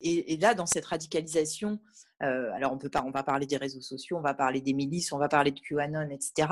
Et, 0.00 0.36
là, 0.38 0.54
dans 0.54 0.66
cette 0.66 0.86
radicalisation, 0.86 1.78
euh, 2.24 2.50
alors 2.54 2.72
on 2.72 2.78
peut 2.78 2.90
pas, 2.90 3.04
on 3.06 3.12
va 3.12 3.22
parler 3.22 3.46
des 3.46 3.56
réseaux 3.56 3.80
sociaux, 3.80 4.16
on 4.16 4.22
va 4.22 4.34
parler 4.34 4.60
des 4.60 4.72
milices, 4.72 5.12
on 5.12 5.18
va 5.18 5.28
parler 5.28 5.52
de 5.52 5.60
QAnon, 5.60 6.10
etc. 6.10 6.48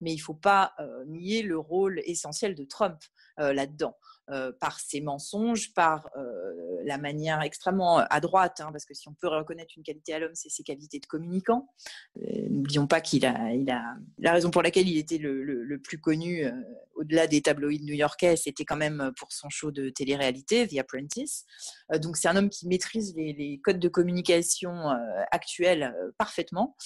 Mais 0.00 0.12
il 0.12 0.16
ne 0.16 0.22
faut 0.22 0.34
pas 0.34 0.74
nier 1.06 1.42
le 1.42 1.58
rôle 1.58 2.00
essentiel 2.06 2.54
de 2.54 2.64
Trump 2.64 2.98
là-dedans. 3.38 3.96
Euh, 4.30 4.52
par 4.58 4.80
ses 4.80 5.02
mensonges, 5.02 5.74
par 5.74 6.08
euh, 6.16 6.80
la 6.86 6.96
manière 6.96 7.42
extrêmement 7.42 7.98
à 7.98 8.20
droite, 8.20 8.62
hein, 8.62 8.70
parce 8.72 8.86
que 8.86 8.94
si 8.94 9.06
on 9.06 9.12
peut 9.12 9.28
reconnaître 9.28 9.74
une 9.76 9.82
qualité 9.82 10.14
à 10.14 10.18
l'homme, 10.18 10.34
c'est 10.34 10.48
ses 10.48 10.62
qualités 10.62 10.98
de 10.98 11.04
communicant. 11.04 11.68
Euh, 12.16 12.48
n'oublions 12.48 12.86
pas 12.86 13.02
qu'il 13.02 13.26
a, 13.26 13.52
il 13.52 13.70
a, 13.70 13.84
la 14.18 14.32
raison 14.32 14.50
pour 14.50 14.62
laquelle 14.62 14.88
il 14.88 14.96
était 14.96 15.18
le, 15.18 15.78
plus 15.84 15.98
connu 15.98 16.46
au-delà 16.94 17.26
des 17.26 17.42
tabloïds 17.42 17.84
new-yorkais, 17.84 18.36
c'était 18.36 18.64
quand 18.64 18.76
même 18.76 19.12
pour 19.18 19.30
son 19.30 19.50
show 19.50 19.70
de 19.70 19.90
télé-réalité, 19.90 20.66
The 20.68 20.78
Apprentice. 20.78 21.44
donc 22.00 22.16
c'est 22.16 22.28
un 22.28 22.36
homme 22.36 22.48
qui 22.48 22.66
maîtrise 22.66 23.12
les 23.16 23.60
codes 23.62 23.80
de 23.80 23.88
communication 23.88 24.88
actuels 25.32 25.94
parfaitement 26.16 26.76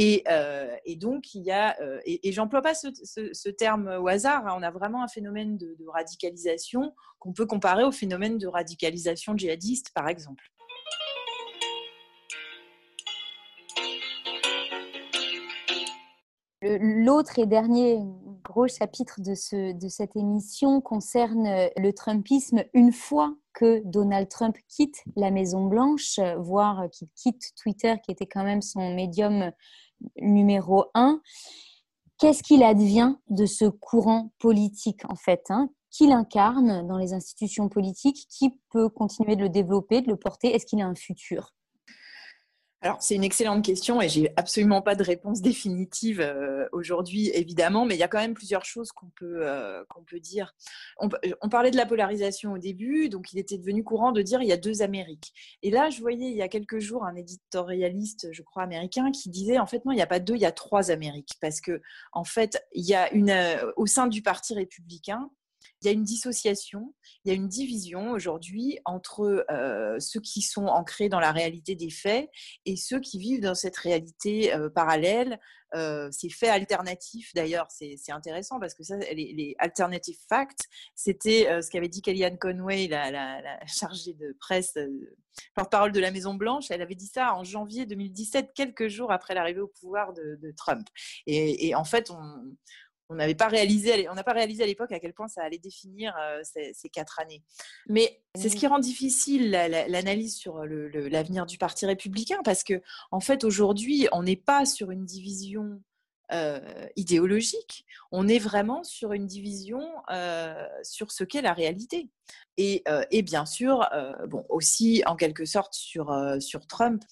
euh, 0.00 0.76
et, 0.84 0.96
donc, 0.96 1.34
il 1.34 1.42
y 1.42 1.50
a, 1.50 1.76
euh, 1.80 2.00
et, 2.04 2.32
j'emploie 2.32 2.62
pas 2.62 2.74
ce, 2.74 3.48
terme 3.50 3.88
au 4.00 4.08
hasard, 4.08 4.46
hein, 4.46 4.56
on 4.58 4.62
a 4.62 4.70
vraiment 4.70 5.02
un 5.02 5.08
phénomène 5.08 5.56
de, 5.58 5.76
radicalisation 5.86 6.94
qu'on 7.18 7.32
peut 7.32 7.46
comparer 7.46 7.84
au 7.84 7.92
phénomène 7.92 8.38
de 8.38 8.46
radicalisation 8.46 9.36
djihadiste, 9.36 9.90
par 9.94 10.08
exemple. 10.08 10.44
L'autre 16.62 17.40
et 17.40 17.46
dernier 17.46 17.98
gros 18.44 18.68
chapitre 18.68 19.20
de, 19.20 19.34
ce, 19.34 19.72
de 19.72 19.88
cette 19.88 20.14
émission 20.14 20.80
concerne 20.80 21.68
le 21.76 21.90
Trumpisme 21.90 22.62
une 22.72 22.92
fois 22.92 23.36
Donald 23.84 24.28
Trump 24.28 24.56
quitte 24.68 25.02
la 25.16 25.30
Maison 25.30 25.66
Blanche, 25.66 26.18
voire 26.38 26.88
qu'il 26.90 27.08
quitte 27.14 27.52
Twitter, 27.56 27.96
qui 28.04 28.10
était 28.10 28.26
quand 28.26 28.44
même 28.44 28.62
son 28.62 28.94
médium 28.94 29.52
numéro 30.20 30.86
un. 30.94 31.20
Qu'est-ce 32.18 32.42
qu'il 32.42 32.62
advient 32.62 33.16
de 33.30 33.46
ce 33.46 33.64
courant 33.64 34.32
politique, 34.38 35.04
en 35.08 35.16
fait 35.16 35.42
hein 35.48 35.70
Qui 35.90 36.06
l'incarne 36.06 36.86
dans 36.86 36.98
les 36.98 37.14
institutions 37.14 37.68
politiques 37.68 38.26
Qui 38.28 38.60
peut 38.70 38.88
continuer 38.88 39.36
de 39.36 39.42
le 39.42 39.48
développer, 39.48 40.02
de 40.02 40.08
le 40.08 40.16
porter? 40.16 40.54
Est-ce 40.54 40.66
qu'il 40.66 40.80
a 40.80 40.86
un 40.86 40.94
futur? 40.94 41.52
Alors, 42.82 43.00
c'est 43.00 43.14
une 43.14 43.22
excellente 43.22 43.64
question 43.64 44.02
et 44.02 44.08
j'ai 44.08 44.32
absolument 44.36 44.82
pas 44.82 44.96
de 44.96 45.04
réponse 45.04 45.40
définitive 45.40 46.20
euh, 46.20 46.66
aujourd'hui, 46.72 47.30
évidemment, 47.32 47.86
mais 47.86 47.94
il 47.94 47.98
y 47.98 48.02
a 48.02 48.08
quand 48.08 48.18
même 48.18 48.34
plusieurs 48.34 48.64
choses 48.64 48.90
qu'on 48.90 49.06
peut, 49.14 49.46
euh, 49.46 49.84
qu'on 49.88 50.02
peut 50.02 50.18
dire. 50.18 50.52
On, 50.98 51.08
parlait 51.48 51.70
de 51.70 51.76
la 51.76 51.86
polarisation 51.86 52.54
au 52.54 52.58
début, 52.58 53.08
donc 53.08 53.32
il 53.32 53.38
était 53.38 53.56
devenu 53.56 53.84
courant 53.84 54.10
de 54.10 54.20
dire 54.20 54.42
il 54.42 54.48
y 54.48 54.52
a 54.52 54.56
deux 54.56 54.82
Amériques. 54.82 55.32
Et 55.62 55.70
là, 55.70 55.90
je 55.90 56.00
voyais 56.00 56.28
il 56.28 56.36
y 56.36 56.42
a 56.42 56.48
quelques 56.48 56.80
jours 56.80 57.04
un 57.04 57.14
éditorialiste, 57.14 58.28
je 58.32 58.42
crois, 58.42 58.64
américain, 58.64 59.12
qui 59.12 59.30
disait 59.30 59.60
en 59.60 59.66
fait, 59.66 59.84
non, 59.84 59.92
il 59.92 59.96
n'y 59.96 60.02
a 60.02 60.08
pas 60.08 60.18
deux, 60.18 60.34
il 60.34 60.40
y 60.40 60.46
a 60.46 60.52
trois 60.52 60.90
Amériques. 60.90 61.36
Parce 61.40 61.60
que, 61.60 61.80
en 62.12 62.24
fait, 62.24 62.66
il 62.72 62.84
y 62.84 62.94
a 62.94 63.12
une, 63.12 63.30
euh, 63.30 63.70
au 63.76 63.86
sein 63.86 64.08
du 64.08 64.22
Parti 64.22 64.54
républicain, 64.54 65.30
il 65.82 65.86
y 65.86 65.88
a 65.88 65.92
une 65.92 66.04
dissociation, 66.04 66.94
il 67.24 67.28
y 67.28 67.32
a 67.32 67.34
une 67.34 67.48
division 67.48 68.12
aujourd'hui 68.12 68.78
entre 68.84 69.44
euh, 69.50 69.98
ceux 69.98 70.20
qui 70.20 70.40
sont 70.40 70.66
ancrés 70.66 71.08
dans 71.08 71.18
la 71.18 71.32
réalité 71.32 71.74
des 71.74 71.90
faits 71.90 72.30
et 72.66 72.76
ceux 72.76 73.00
qui 73.00 73.18
vivent 73.18 73.40
dans 73.40 73.56
cette 73.56 73.76
réalité 73.76 74.54
euh, 74.54 74.70
parallèle. 74.70 75.40
Euh, 75.74 76.08
ces 76.12 76.28
faits 76.28 76.50
alternatifs, 76.50 77.32
d'ailleurs, 77.34 77.66
c'est 77.70 77.96
intéressant 78.10 78.60
parce 78.60 78.74
que 78.74 78.84
ça, 78.84 78.96
les, 78.98 79.56
alternative 79.58 80.18
facts, 80.28 80.68
c'était 80.94 81.62
ce 81.62 81.70
qu'avait 81.70 81.88
dit 81.88 82.02
Kellyanne 82.02 82.38
Conway, 82.38 82.88
la, 82.88 83.40
chargée 83.66 84.12
de 84.12 84.36
presse, 84.38 84.74
porte-parole 85.54 85.92
de 85.92 86.00
la 86.00 86.10
Maison 86.10 86.34
Blanche. 86.34 86.70
Elle 86.70 86.82
avait 86.82 86.94
dit 86.94 87.06
ça 87.06 87.34
en 87.34 87.42
janvier 87.42 87.86
2017, 87.86 88.50
quelques 88.54 88.88
jours 88.88 89.12
après 89.12 89.34
l'arrivée 89.34 89.60
au 89.60 89.68
pouvoir 89.68 90.12
de, 90.12 90.52
Trump. 90.58 90.86
Et, 91.26 91.68
et, 91.68 91.74
en 91.74 91.84
fait, 91.84 92.10
on, 92.10 92.54
on 93.12 93.16
n'avait 93.16 93.34
pas 93.34 93.48
réalisé, 93.48 94.08
on 94.08 94.14
n'a 94.14 94.24
pas 94.24 94.32
réalisé 94.32 94.62
à 94.62 94.66
l'époque 94.66 94.90
à 94.92 94.98
quel 94.98 95.12
point 95.12 95.28
ça 95.28 95.42
allait 95.42 95.58
définir 95.58 96.16
euh, 96.18 96.40
ces, 96.42 96.88
quatre 96.88 97.20
années. 97.20 97.42
Mais 97.88 98.20
c'est 98.34 98.48
ce 98.48 98.56
qui 98.56 98.66
rend 98.66 98.78
difficile 98.78 99.50
l'analyse 99.50 100.34
sur 100.34 100.64
l'avenir 100.64 101.46
du 101.46 101.58
Parti 101.58 101.86
républicain 101.86 102.40
parce 102.44 102.64
que, 102.64 102.80
en 103.10 103.20
fait, 103.20 103.44
aujourd'hui, 103.44 104.08
on 104.12 104.22
n'est 104.22 104.36
pas 104.36 104.64
sur 104.64 104.90
une 104.90 105.04
division 105.04 105.82
euh, 106.32 106.86
idéologique, 106.96 107.84
on 108.10 108.26
est 108.26 108.38
vraiment 108.38 108.82
sur 108.84 109.12
une 109.12 109.26
division 109.26 109.82
euh, 110.10 110.66
sur 110.82 111.12
ce 111.12 111.24
qu'est 111.24 111.42
la 111.42 111.52
réalité. 111.52 112.08
Et, 112.56 112.82
bien 113.22 113.44
sûr, 113.44 113.86
bon, 114.28 114.44
aussi 114.48 115.02
en 115.06 115.16
quelque 115.16 115.44
sorte 115.44 115.74
sur, 115.74 116.14
sur 116.40 116.66
Trump 116.66 117.02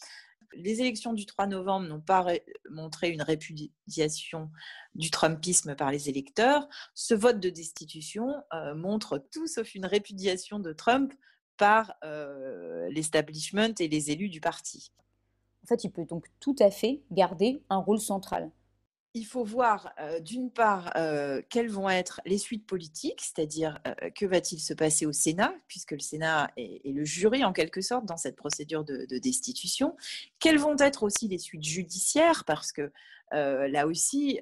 les 0.54 0.80
élections 0.80 1.12
du 1.12 1.26
3 1.26 1.46
novembre 1.46 1.86
n'ont 1.86 2.00
pas 2.00 2.26
montré 2.70 3.10
une 3.10 3.22
répudiation 3.22 4.50
du 4.94 5.10
Trumpisme 5.10 5.74
par 5.74 5.90
les 5.90 6.08
électeurs. 6.08 6.68
Ce 6.94 7.14
vote 7.14 7.40
de 7.40 7.50
destitution 7.50 8.34
euh, 8.52 8.74
montre 8.74 9.18
tout 9.32 9.46
sauf 9.46 9.74
une 9.74 9.86
répudiation 9.86 10.58
de 10.58 10.72
Trump 10.72 11.12
par 11.56 11.94
euh, 12.04 12.88
l'establishment 12.90 13.74
et 13.78 13.88
les 13.88 14.10
élus 14.10 14.28
du 14.28 14.40
parti. 14.40 14.92
En 15.62 15.66
fait, 15.66 15.84
il 15.84 15.90
peut 15.90 16.06
donc 16.06 16.26
tout 16.40 16.56
à 16.58 16.70
fait 16.70 17.02
garder 17.10 17.62
un 17.68 17.78
rôle 17.78 18.00
central 18.00 18.50
il 19.14 19.24
faut 19.24 19.44
voir 19.44 19.92
d'une 20.20 20.50
part 20.50 20.92
quelles 21.48 21.70
vont 21.70 21.88
être 21.90 22.20
les 22.26 22.38
suites 22.38 22.66
politiques, 22.66 23.20
c'est-à-dire 23.20 23.80
que 24.14 24.26
va-t-il 24.26 24.60
se 24.60 24.74
passer 24.74 25.06
au 25.06 25.12
Sénat, 25.12 25.54
puisque 25.68 25.92
le 25.92 25.98
Sénat 25.98 26.50
est, 26.56 26.80
le 26.84 27.04
jury 27.04 27.44
en 27.44 27.52
quelque 27.52 27.80
sorte 27.80 28.06
dans 28.06 28.16
cette 28.16 28.36
procédure 28.36 28.84
de, 28.84 29.06
de, 29.06 29.18
destitution. 29.18 29.96
Quelles 30.38 30.58
vont 30.58 30.76
être 30.78 31.02
aussi 31.02 31.28
les 31.28 31.38
suites 31.38 31.64
judiciaires, 31.64 32.44
parce 32.44 32.72
que 32.72 32.92
là 33.32 33.86
aussi, 33.86 34.40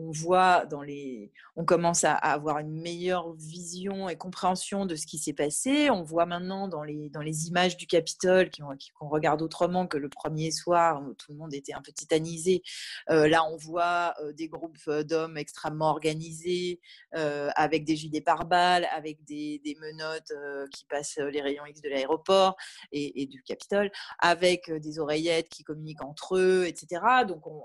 on 0.00 0.12
voit 0.12 0.66
dans 0.66 0.82
les, 0.82 1.32
on 1.56 1.64
commence 1.64 2.04
à, 2.04 2.14
avoir 2.14 2.58
une 2.58 2.80
meilleure 2.80 3.32
vision 3.34 4.08
et 4.08 4.16
compréhension 4.16 4.86
de 4.86 4.94
ce 4.96 5.06
qui 5.06 5.18
s'est 5.18 5.32
passé. 5.32 5.90
On 5.90 6.02
voit 6.02 6.26
maintenant 6.26 6.68
dans 6.68 6.82
les, 6.82 7.10
dans 7.10 7.20
les 7.20 7.48
images 7.48 7.76
du 7.76 7.86
Capitole 7.86 8.50
qu'on 8.50 9.08
regarde 9.08 9.42
autrement 9.42 9.86
que 9.86 9.98
le 9.98 10.08
premier 10.08 10.50
soir 10.50 11.02
où 11.02 11.14
tout 11.14 11.32
le 11.32 11.38
monde 11.38 11.54
était 11.54 11.74
un 11.74 11.82
peu 11.82 11.92
titanisé. 11.92 12.62
Euh, 13.10 13.28
là, 13.28 13.44
on 13.44 13.56
voit 13.56 14.14
euh, 14.22 14.32
des 14.32 14.48
groupes 14.48 14.78
euh, 14.88 15.02
d'hommes 15.02 15.36
extrêmement 15.36 15.90
organisés, 15.90 16.80
avec 17.12 17.84
des 17.84 17.96
gilets 17.96 18.20
pare-balles, 18.20 18.86
avec 18.92 19.24
des, 19.24 19.60
menottes 19.80 20.32
qui 20.70 20.84
passent 20.84 21.18
les 21.18 21.40
rayons 21.40 21.64
X 21.66 21.80
de 21.80 21.88
l'aéroport 21.88 22.56
et, 22.92 23.22
et, 23.22 23.26
du 23.26 23.42
Capitole, 23.42 23.90
avec 24.18 24.70
des 24.70 24.98
oreillettes 24.98 25.48
qui 25.48 25.64
communiquent 25.64 26.04
entre 26.04 26.36
eux, 26.36 26.66
etc. 26.66 27.00
Donc, 27.26 27.46
on, 27.46 27.62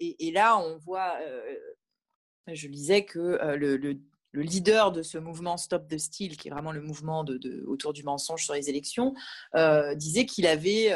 et, 0.00 0.30
là, 0.30 0.58
on 0.58 0.76
voit, 0.78 1.18
euh, 1.20 1.54
je 2.48 2.68
lisais 2.68 3.04
que 3.04 3.18
euh, 3.18 3.56
le, 3.56 3.98
leader 4.32 4.92
de 4.92 5.02
ce 5.02 5.16
mouvement 5.16 5.56
Stop 5.56 5.88
the 5.88 5.96
Steal, 5.96 6.36
qui 6.36 6.48
est 6.48 6.50
vraiment 6.50 6.72
le 6.72 6.82
mouvement 6.82 7.24
autour 7.66 7.94
du 7.94 8.02
mensonge 8.02 8.44
sur 8.44 8.52
les 8.52 8.68
élections, 8.68 9.14
euh, 9.54 9.94
disait 9.94 10.26
qu'il 10.26 10.46
avait 10.46 10.92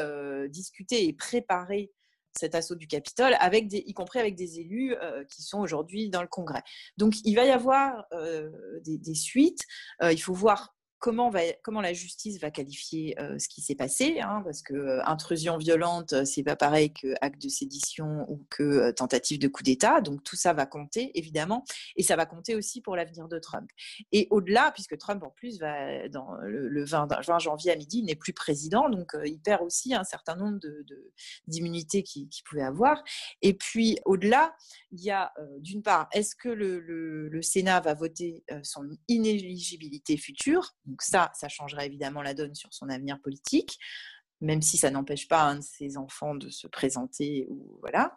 discuté 0.51 1.07
et 1.07 1.15
préparé 1.15 1.91
cet 2.39 2.55
assaut 2.55 2.75
du 2.75 2.87
Capitole, 2.87 3.35
avec 3.41 3.73
y 3.73 3.95
compris 3.95 4.19
avec 4.19 4.35
des 4.35 4.61
élus 4.61 4.95
qui 5.31 5.41
sont 5.41 5.59
aujourd'hui 5.59 6.11
dans 6.11 6.21
le 6.21 6.29
Congrès. 6.29 6.63
Donc 6.99 7.15
il 7.25 7.35
va 7.35 7.47
y 7.47 7.51
avoir 7.51 8.05
des, 8.85 9.15
suites. 9.15 9.63
il 10.03 10.21
faut 10.21 10.35
voir 10.35 10.77
comment, 11.01 11.31
va, 11.31 11.41
la 11.83 11.93
justice 11.93 12.39
va 12.39 12.51
qualifier 12.51 13.19
euh, 13.19 13.39
ce 13.39 13.49
qui 13.49 13.63
s'est 13.63 13.75
passé, 13.75 14.21
hein, 14.21 14.43
parce 14.45 14.63
que 14.63 14.75
euh, 14.75 15.05
intrusion 15.07 15.57
violente, 15.57 16.13
euh, 16.13 16.25
c'est 16.25 16.43
pas 16.43 16.57
pareil 16.57 16.93
que 16.93 17.15
acte 17.23 17.43
de 17.43 17.49
sédition 17.49 18.27
ou 18.29 18.47
que 18.51 18.91
tentative 18.93 19.39
de 19.39 19.49
coup 19.49 19.63
d'État. 19.63 20.03
Donc 20.03 20.23
tout 20.23 20.37
ça 20.37 20.53
va 20.53 20.67
compter 20.67 21.11
évidemment, 21.19 21.65
et 21.97 22.03
ça 22.03 22.17
va 22.17 22.27
compter 22.27 22.55
aussi 22.55 22.83
pour 22.83 22.97
l'avenir 22.97 23.29
de 23.29 23.39
Trump. 23.39 23.69
Et 24.13 24.29
au-delà, 24.31 24.71
puisque 24.73 24.99
Trump 24.99 25.23
en 25.25 25.31
plus 25.31 25.59
va 25.59 26.07
le, 26.07 26.85
20, 26.85 27.09
janvier 27.41 27.73
à 27.73 27.77
midi, 27.77 28.03
n'est 28.03 28.15
plus 28.15 28.35
président, 28.35 28.91
donc 28.91 29.13
il 29.25 29.41
perd 29.41 29.63
aussi 29.63 29.95
un 29.95 30.05
certain 30.05 30.37
nombre 30.37 30.59
de, 30.61 30.85
d'immunités 31.47 32.03
qu'il, 32.03 32.29
pouvait 32.45 32.63
avoir. 32.63 33.03
Et 33.43 33.55
puis 33.55 33.99
au-delà, 34.05 34.55
il 34.93 35.01
y 35.01 35.11
a 35.11 35.33
d'une 35.59 35.83
part, 35.83 36.09
est-ce 36.13 36.35
que 36.35 36.49
le 36.49 37.43
Sénat 37.43 37.81
va 37.81 37.95
voter 37.95 38.45
son 38.63 38.89
inéligibilité 39.09 40.17
future? 40.17 40.75
Donc 40.91 41.03
ça, 41.03 41.31
ça 41.35 41.49
changerait 41.49 41.87
évidemment 41.87 42.21
la 42.21 42.35
donne 42.35 42.55
sur 42.55 42.75
son 42.75 42.89
avenir 42.89 43.21
politique, 43.21 43.79
même 44.41 44.61
si 44.61 44.77
ça 44.77 44.91
n'empêche 44.91 45.29
pas 45.29 45.43
un 45.43 45.57
de 45.57 45.63
ses 45.63 45.97
enfants 45.97 46.35
de 46.35 46.49
se 46.49 46.67
présenter. 46.67 47.47
Ou, 47.49 47.79
voilà. 47.81 48.15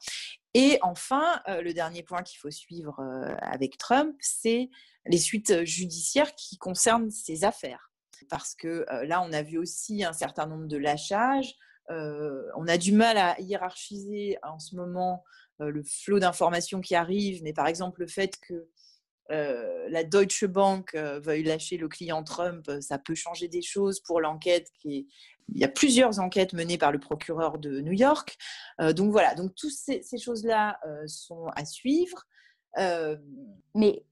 Et 0.55 0.79
enfin, 0.81 1.41
euh, 1.47 1.61
le 1.61 1.73
dernier 1.73 2.01
point 2.01 2.23
qu'il 2.23 2.39
faut 2.39 2.49
suivre 2.49 2.99
euh, 2.99 3.35
avec 3.41 3.77
Trump, 3.77 4.15
c'est 4.19 4.69
les 5.05 5.17
suites 5.17 5.63
judiciaires 5.65 6.33
qui 6.35 6.57
concernent 6.57 7.11
ses 7.11 7.43
affaires. 7.43 7.91
Parce 8.29 8.55
que 8.55 8.85
euh, 8.89 9.05
là, 9.05 9.21
on 9.21 9.33
a 9.33 9.43
vu 9.43 9.57
aussi 9.57 10.03
un 10.03 10.13
certain 10.13 10.47
nombre 10.47 10.67
de 10.67 10.77
lâchages. 10.77 11.53
on 11.89 12.67
a 12.67 12.77
du 12.77 12.93
mal 12.93 13.17
à 13.17 13.39
hiérarchiser 13.39 14.37
en 14.41 14.57
ce 14.57 14.75
moment 14.75 15.23
le 15.59 15.83
flot 15.83 16.19
d'informations 16.19 16.81
qui 16.81 16.95
arrive, 16.95 17.43
mais 17.43 17.53
par 17.53 17.67
exemple 17.67 18.01
le 18.01 18.07
fait 18.07 18.39
que 18.41 18.67
euh, 19.33 19.87
la 19.89 20.03
Deutsche 20.03 20.45
Bank 20.45 20.93
euh, 20.93 21.19
veuille 21.19 21.43
lâcher 21.43 21.77
le 21.77 21.87
client 21.87 22.23
Trump, 22.23 22.65
euh, 22.69 22.81
ça 22.81 22.99
peut 22.99 23.15
changer 23.15 23.47
des 23.47 23.61
choses 23.61 23.99
pour 23.99 24.21
l'enquête. 24.21 24.69
Il 24.85 25.05
y 25.55 25.63
a 25.63 25.67
plusieurs 25.67 26.19
enquêtes 26.19 26.53
menées 26.53 26.77
par 26.77 26.91
le 26.91 26.99
procureur 26.99 27.57
de 27.57 27.81
New 27.81 27.91
York. 27.91 28.37
donc 28.79 29.11
voilà, 29.11 29.35
donc 29.35 29.53
toutes 29.55 29.73
ces, 29.73 30.01
choses-là 30.17 30.79
sont 31.05 31.47
à 31.53 31.65
suivre. 31.65 32.23
Mais 33.75 34.05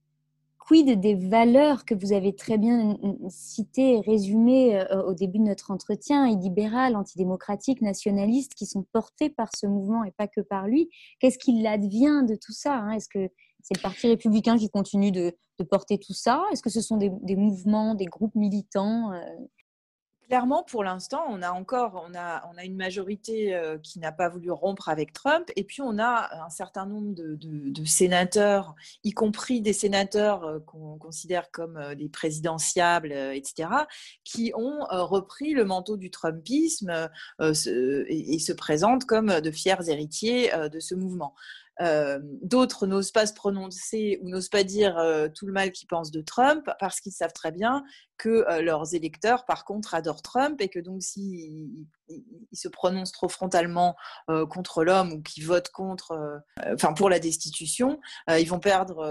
quid 0.60 0.99
des 0.99 1.15
valeurs 1.15 1.86
que 1.86 1.95
vous 1.95 2.12
avez 2.12 2.36
très 2.36 2.57
bien 2.57 2.97
citées 3.29 3.95
et 3.95 4.01
résumées 4.01 4.86
au 5.07 5.13
début 5.13 5.39
de 5.39 5.45
notre 5.45 5.71
entretien, 5.71 6.27
illibérales, 6.27 6.97
antidémocratiques, 6.97 7.81
nationalistes, 7.81 8.53
qui 8.53 8.65
sont 8.65 8.84
portées 8.91 9.29
par 9.29 9.55
ce 9.55 9.67
mouvement 9.67 10.03
et 10.03 10.12
pas 10.12 10.27
que 10.27 10.41
par 10.41 10.67
lui? 10.67 10.89
Qu'est-ce 11.19 11.38
qu'il 11.38 11.65
advient 11.65 12.25
de 12.27 12.36
tout 12.36 12.53
ça 12.53 12.75
hein? 12.75 12.91
Est-ce 12.91 13.07
que 13.07 13.31
c'est 13.63 13.76
le 13.76 13.82
Parti 13.82 14.08
républicain 14.08 14.58
qui 14.58 14.69
continue 14.69 15.12
de, 15.12 15.36
porter 15.69 16.00
tout 16.00 16.13
ça 16.13 16.43
Est-ce 16.52 16.63
que 16.63 16.71
ce 16.71 16.82
sont 16.82 16.97
des, 16.97 17.36
mouvements, 17.36 17.93
des 17.93 18.06
groupes 18.06 18.34
militants 18.34 19.13
euh? 19.13 19.19
Clairement, 20.32 20.63
pour 20.63 20.86
l'instant, 20.86 21.26
on 21.28 21.41
a 21.41 21.52
encore 21.52 22.06
on 22.08 22.15
a, 22.15 22.50
on 22.50 22.58
a 22.58 22.63
une 22.63 22.78
majorité 22.78 23.54
euh, 23.54 23.78
qui 23.78 24.00
n'a 24.00 24.13
pas 24.13 24.30
voulu 24.30 24.50
rompre 24.50 24.88
avec 24.88 25.12
Trump, 25.12 25.52
et 25.58 25.65
puis 25.65 25.82
on 25.82 26.00
a 26.00 26.45
un 26.45 26.50
certain 26.50 26.86
nombre 26.86 27.13
de, 27.13 27.84
sénateurs, 27.84 28.74
y 29.04 29.12
compris 29.12 29.60
des 29.60 29.74
sénateurs 29.74 30.45
euh, 30.45 30.60
qu'on 30.62 30.97
considère 30.97 31.52
comme 31.52 31.95
des 31.95 32.08
présidentiables, 32.08 33.12
etc., 33.12 33.67
qui 34.24 34.54
ont 34.56 34.86
repris 34.89 35.52
le 35.52 35.65
manteau 35.65 35.97
du 35.97 36.10
Trumpisme 36.12 37.10
et, 37.41 38.39
se 38.39 38.54
présentent 38.54 39.04
comme 39.04 39.41
de 39.41 39.52
fiers 39.52 39.89
héritiers 39.89 40.50
de 40.71 40.80
ce 40.80 40.95
mouvement. 40.95 41.36
Euh, 41.81 42.19
d'autres 42.43 42.85
n'osent 42.85 43.11
pas 43.11 43.25
se 43.25 43.33
prononcer 43.33 44.19
ou 44.21 44.29
n'osent 44.29 44.49
pas 44.49 44.63
dire 44.63 44.97
euh, 44.99 45.27
tout 45.33 45.47
le 45.47 45.53
mal 45.53 45.71
qu'ils 45.71 45.87
pensent 45.87 46.11
de 46.11 46.21
Trump 46.21 46.69
parce 46.79 46.99
qu'ils 46.99 47.11
savent 47.11 47.33
très 47.33 47.51
bien 47.51 47.83
que 48.17 48.45
euh, 48.49 48.61
leurs 48.61 48.93
électeurs, 48.93 49.45
par 49.45 49.65
contre, 49.65 49.95
adorent 49.95 50.21
Trump 50.21 50.61
et 50.61 50.69
que 50.69 50.79
donc 50.79 51.01
s'ils 51.01 51.87
se 52.54 52.67
prononcent 52.67 53.12
trop 53.12 53.30
frontalement 53.30 53.95
contre 54.50 54.84
l'homme 54.84 55.13
ou 55.13 55.21
qui 55.21 55.41
votent 55.41 55.69
contre, 55.69 56.41
enfin 56.74 56.93
pour 56.93 57.10
la 57.10 57.19
destitution, 57.19 58.00
ils 58.30 58.47
vont 58.47 58.60
perdre 58.60 59.06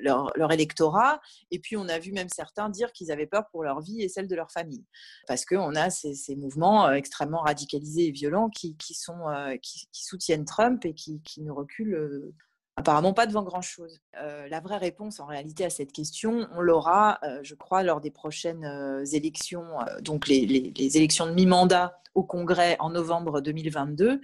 leur, 0.00 0.52
électorat. 0.52 1.20
Et 1.50 1.58
puis 1.58 1.76
on 1.76 1.88
a 1.88 1.98
vu 1.98 2.12
même 2.12 2.28
certains 2.28 2.68
dire 2.68 2.92
qu'ils 2.92 3.10
avaient 3.10 3.26
peur 3.26 3.44
pour 3.50 3.64
leur 3.64 3.80
vie 3.80 4.02
et 4.02 4.08
celle 4.08 4.28
de 4.28 4.36
leur 4.36 4.50
famille, 4.50 4.84
parce 5.26 5.44
qu'on 5.44 5.74
a 5.74 5.90
ces, 5.90 6.36
mouvements 6.36 6.90
extrêmement 6.92 7.42
radicalisés 7.42 8.08
et 8.08 8.10
violents 8.10 8.50
qui, 8.50 8.76
sont, 8.92 9.24
qui, 9.62 9.88
soutiennent 9.92 10.44
Trump 10.44 10.84
et 10.84 10.94
qui, 10.94 11.20
qui 11.22 11.42
ne 11.42 11.50
reculent 11.50 12.32
Apparemment 12.76 13.12
pas 13.12 13.26
devant 13.26 13.44
grand-chose. 13.44 14.00
Euh, 14.20 14.48
la 14.48 14.58
vraie 14.58 14.78
réponse 14.78 15.20
en 15.20 15.26
réalité 15.26 15.64
à 15.64 15.70
cette 15.70 15.92
question, 15.92 16.48
on 16.52 16.60
l'aura, 16.60 17.20
euh, 17.22 17.38
je 17.44 17.54
crois, 17.54 17.84
lors 17.84 18.00
des 18.00 18.10
prochaines 18.10 18.64
euh, 18.64 19.04
élections, 19.04 19.64
donc 20.00 20.26
les, 20.26 20.72
élections 20.96 21.26
de 21.26 21.32
mi-mandat 21.32 22.00
au 22.14 22.24
Congrès 22.24 22.76
en 22.80 22.90
novembre 22.90 23.40
2022, 23.40 24.20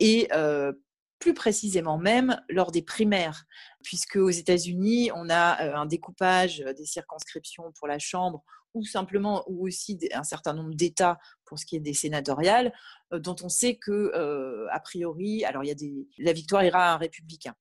et 0.00 0.28
plus 1.20 1.34
précisément 1.34 1.98
même 1.98 2.40
lors 2.48 2.72
des 2.72 2.82
primaires, 2.82 3.44
puisque 3.84 4.16
aux 4.16 4.30
États-Unis, 4.30 5.10
on 5.14 5.30
a 5.30 5.76
un 5.76 5.86
découpage 5.86 6.58
des 6.76 6.84
circonscriptions 6.84 7.72
pour 7.78 7.86
la 7.86 8.00
Chambre 8.00 8.42
ou 8.74 8.84
simplement, 8.84 9.44
ou 9.46 9.66
aussi 9.66 9.98
un 10.12 10.24
certain 10.24 10.54
nombre 10.54 10.74
d'États 10.74 11.18
pour 11.44 11.58
ce 11.58 11.66
qui 11.66 11.76
est 11.76 11.80
des 11.80 11.94
sénatoriales, 11.94 12.72
dont 13.12 13.36
on 13.42 13.48
sait 13.48 13.76
que, 13.76 14.66
a 14.70 14.80
priori, 14.80 15.44
alors 15.44 15.62
il 15.62 15.68
y 15.68 15.72
a 15.72 15.76
des, 15.76 16.08
la 16.18 16.32
victoire 16.32 16.64
ira 16.64 16.90
à 16.90 16.94
un 16.94 16.96
républicain. 16.96 17.54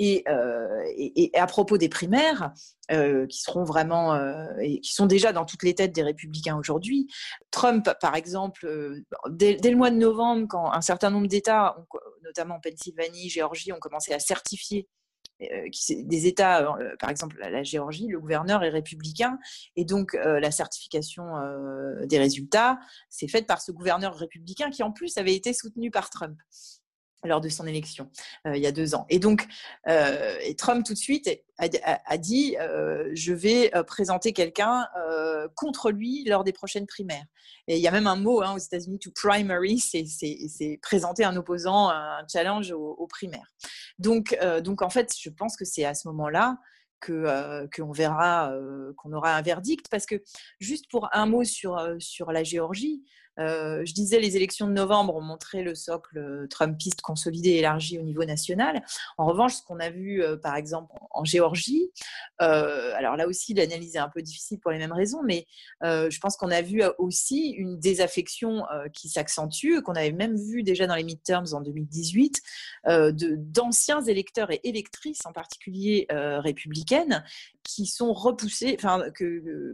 Euh, 0.00 0.82
et, 0.96 1.30
à 1.34 1.46
propos 1.46 1.78
des 1.78 1.88
primaires, 1.88 2.52
euh, 2.90 3.26
qui 3.26 3.40
seront 3.40 3.64
vraiment 3.64 4.14
euh, 4.14 4.46
et 4.60 4.80
qui 4.80 4.92
sont 4.92 5.06
déjà 5.06 5.32
dans 5.32 5.44
toutes 5.44 5.62
les 5.62 5.74
têtes 5.74 5.92
des 5.92 6.02
républicains 6.02 6.56
aujourd'hui, 6.58 7.08
Trump, 7.50 7.88
par 8.00 8.16
exemple, 8.16 9.02
dès, 9.28 9.56
le 9.56 9.76
mois 9.76 9.90
de 9.90 9.96
novembre, 9.96 10.46
quand 10.48 10.72
un 10.72 10.80
certain 10.80 11.10
nombre 11.10 11.28
d'États, 11.28 11.76
notamment 12.22 12.60
Pennsylvanie, 12.60 13.28
Géorgie, 13.28 13.72
ont 13.72 13.78
commencé 13.78 14.12
à 14.12 14.18
certifier 14.18 14.88
des 15.40 16.26
États, 16.26 16.76
par 17.00 17.10
exemple 17.10 17.36
la 17.38 17.64
Géorgie, 17.64 18.06
le 18.06 18.20
gouverneur 18.20 18.62
est 18.62 18.68
républicain, 18.68 19.38
et 19.74 19.84
donc 19.84 20.14
la 20.14 20.50
certification 20.52 21.24
des 22.04 22.18
résultats, 22.18 22.78
c'est 23.10 23.28
faite 23.28 23.46
par 23.46 23.60
ce 23.60 23.72
gouverneur 23.72 24.14
républicain 24.14 24.70
qui 24.70 24.84
en 24.84 24.92
plus 24.92 25.18
avait 25.18 25.34
été 25.34 25.52
soutenu 25.52 25.90
par 25.90 26.08
Trump 26.08 26.38
lors 27.24 27.40
de 27.40 27.48
son 27.48 27.66
élection 27.66 28.10
euh, 28.46 28.56
il 28.56 28.62
y 28.62 28.66
a 28.66 28.72
deux 28.72 28.94
ans. 28.94 29.06
Et 29.08 29.18
donc, 29.18 29.46
euh, 29.88 30.36
et 30.42 30.54
Trump 30.54 30.84
tout 30.84 30.92
de 30.92 30.98
suite 30.98 31.28
a, 31.58 32.18
dit 32.18 32.56
euh, 32.58 33.10
je 33.14 33.32
vais 33.32 33.70
présenter 33.86 34.32
quelqu'un 34.32 34.86
contre 35.54 35.90
lui 35.90 36.24
lors 36.24 36.44
des 36.44 36.52
prochaines 36.52 36.86
primaires. 36.86 37.24
Et 37.68 37.76
il 37.76 37.82
y 37.82 37.88
a 37.88 37.90
même 37.90 38.06
un 38.06 38.16
mot 38.16 38.42
hein, 38.42 38.54
aux 38.54 38.58
États-Unis, 38.58 38.98
to 38.98 39.10
primary, 39.14 39.78
c'est 39.78 40.78
présenter 40.82 41.24
un 41.24 41.36
opposant, 41.36 41.90
un 41.90 42.24
challenge 42.30 42.72
aux, 42.72 43.06
primaires. 43.06 43.52
Donc, 43.98 44.36
donc, 44.62 44.82
en 44.82 44.90
fait, 44.90 45.14
je 45.18 45.30
pense 45.30 45.56
que 45.56 45.64
c'est 45.64 45.84
à 45.84 45.94
ce 45.94 46.08
moment-là 46.08 46.58
que 47.00 47.68
qu'on 47.74 47.92
verra, 47.92 48.52
qu'on 48.96 49.12
aura 49.12 49.34
un 49.34 49.42
verdict. 49.42 49.88
Parce 49.88 50.06
que 50.06 50.16
juste 50.58 50.90
pour 50.90 51.08
un 51.12 51.26
mot 51.26 51.44
sur, 51.44 51.78
sur 52.00 52.32
la 52.32 52.42
Géorgie, 52.42 53.04
je 53.38 53.92
disais, 53.92 54.20
les 54.20 54.36
élections 54.36 54.66
de 54.66 54.72
novembre 54.72 55.16
ont 55.16 55.20
montré 55.20 55.62
le 55.62 55.74
socle 55.74 56.18
euh, 56.18 56.46
trumpiste 56.48 57.00
consolidé 57.00 57.50
et 57.50 57.58
élargi 57.58 57.98
au 57.98 58.02
niveau 58.02 58.24
national. 58.24 58.84
En 59.18 59.26
revanche, 59.26 59.54
ce 59.54 59.62
qu'on 59.62 59.80
a 59.80 59.90
vu, 59.90 60.22
euh, 60.22 60.36
par 60.36 60.56
exemple, 60.56 60.94
en 61.10 61.24
Géorgie, 61.24 61.90
alors 62.38 63.16
là 63.16 63.26
aussi, 63.26 63.54
l'analyse 63.54 63.96
est 63.96 64.00
un 64.00 64.08
peu 64.08 64.22
difficile 64.22 64.58
pour 64.60 64.70
les 64.70 64.78
mêmes 64.78 64.92
raisons, 64.92 65.22
mais 65.24 65.46
je 65.82 66.18
pense 66.18 66.36
qu'on 66.36 66.50
a 66.50 66.60
vu 66.60 66.82
aussi 66.98 67.50
une 67.50 67.78
désaffection 67.78 68.64
qui 68.92 69.08
s'accentue, 69.08 69.80
qu'on 69.84 69.94
avait 69.94 70.12
même 70.12 70.36
vu 70.36 70.62
déjà 70.62 70.86
dans 70.86 70.94
les 70.94 71.04
midterms 71.04 71.46
en 71.52 71.60
2018, 71.60 72.42
d'anciens 72.86 74.02
électeurs 74.02 74.50
et 74.50 74.60
électrices, 74.64 75.24
en 75.24 75.32
particulier 75.32 76.06
républicaines, 76.10 77.24
qui 77.64 77.86
sont 77.86 78.12
repoussés, 78.12 78.76
enfin, 78.78 79.02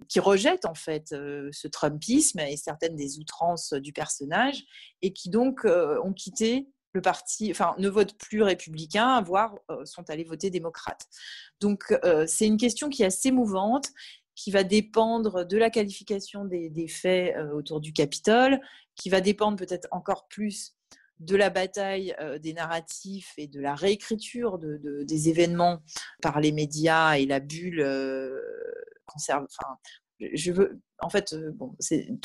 qui 0.09 0.20
rejettent 0.20 0.64
en 0.64 0.74
fait 0.74 1.12
euh, 1.12 1.50
ce 1.53 1.68
Trumpisme 1.68 2.38
et 2.40 2.57
certaines 2.57 2.96
des 2.96 3.18
outrances 3.18 3.74
du 3.74 3.92
personnage, 3.92 4.64
et 5.03 5.12
qui 5.12 5.29
donc 5.29 5.64
euh, 5.64 6.00
ont 6.03 6.12
quitté 6.12 6.68
le 6.92 7.03
parti, 7.03 7.50
enfin, 7.50 7.74
ne 7.79 7.88
votent 7.88 8.16
plus 8.16 8.42
républicain, 8.42 9.20
voire 9.22 9.57
euh, 9.70 9.85
sont 9.85 10.09
allés 10.09 10.24
voter 10.24 10.50
démocrate. 10.50 11.07
Donc, 11.61 11.94
c'est 12.26 12.46
une 12.46 12.57
question 12.57 12.88
qui 12.88 13.03
est 13.03 13.07
assez 13.07 13.31
mouvante, 13.31 13.88
qui 14.35 14.50
va 14.50 14.64
dépendre 14.64 15.44
de 15.44 15.57
la 15.59 15.68
qualification 15.68 16.46
des 16.46 16.88
faits 16.88 17.37
autour 17.53 17.81
du 17.81 17.92
Capitole, 17.92 18.59
qui 18.96 19.11
va 19.11 19.20
dépendre 19.20 19.59
peut-être 19.59 19.87
encore 19.90 20.26
plus 20.29 20.74
de 21.20 21.37
la 21.37 21.50
bataille 21.50 22.14
euh, 22.20 22.38
des 22.38 22.54
narratifs 22.54 23.33
et 23.37 23.46
de 23.46 23.61
la 23.61 23.74
réécriture 23.74 24.59
de, 24.59 25.04
des 25.04 25.28
événements 25.28 25.83
par 26.22 26.40
les 26.40 26.50
médias 26.50 27.14
et 27.14 27.26
la 27.26 27.40
bulle 27.40 27.80
euh, 27.80 28.40
enfin, 29.14 29.46
je 30.35 30.52
veux, 30.52 30.80
en 30.98 31.09
fait, 31.09 31.33
euh, 31.33 31.50
bon, 31.54 31.74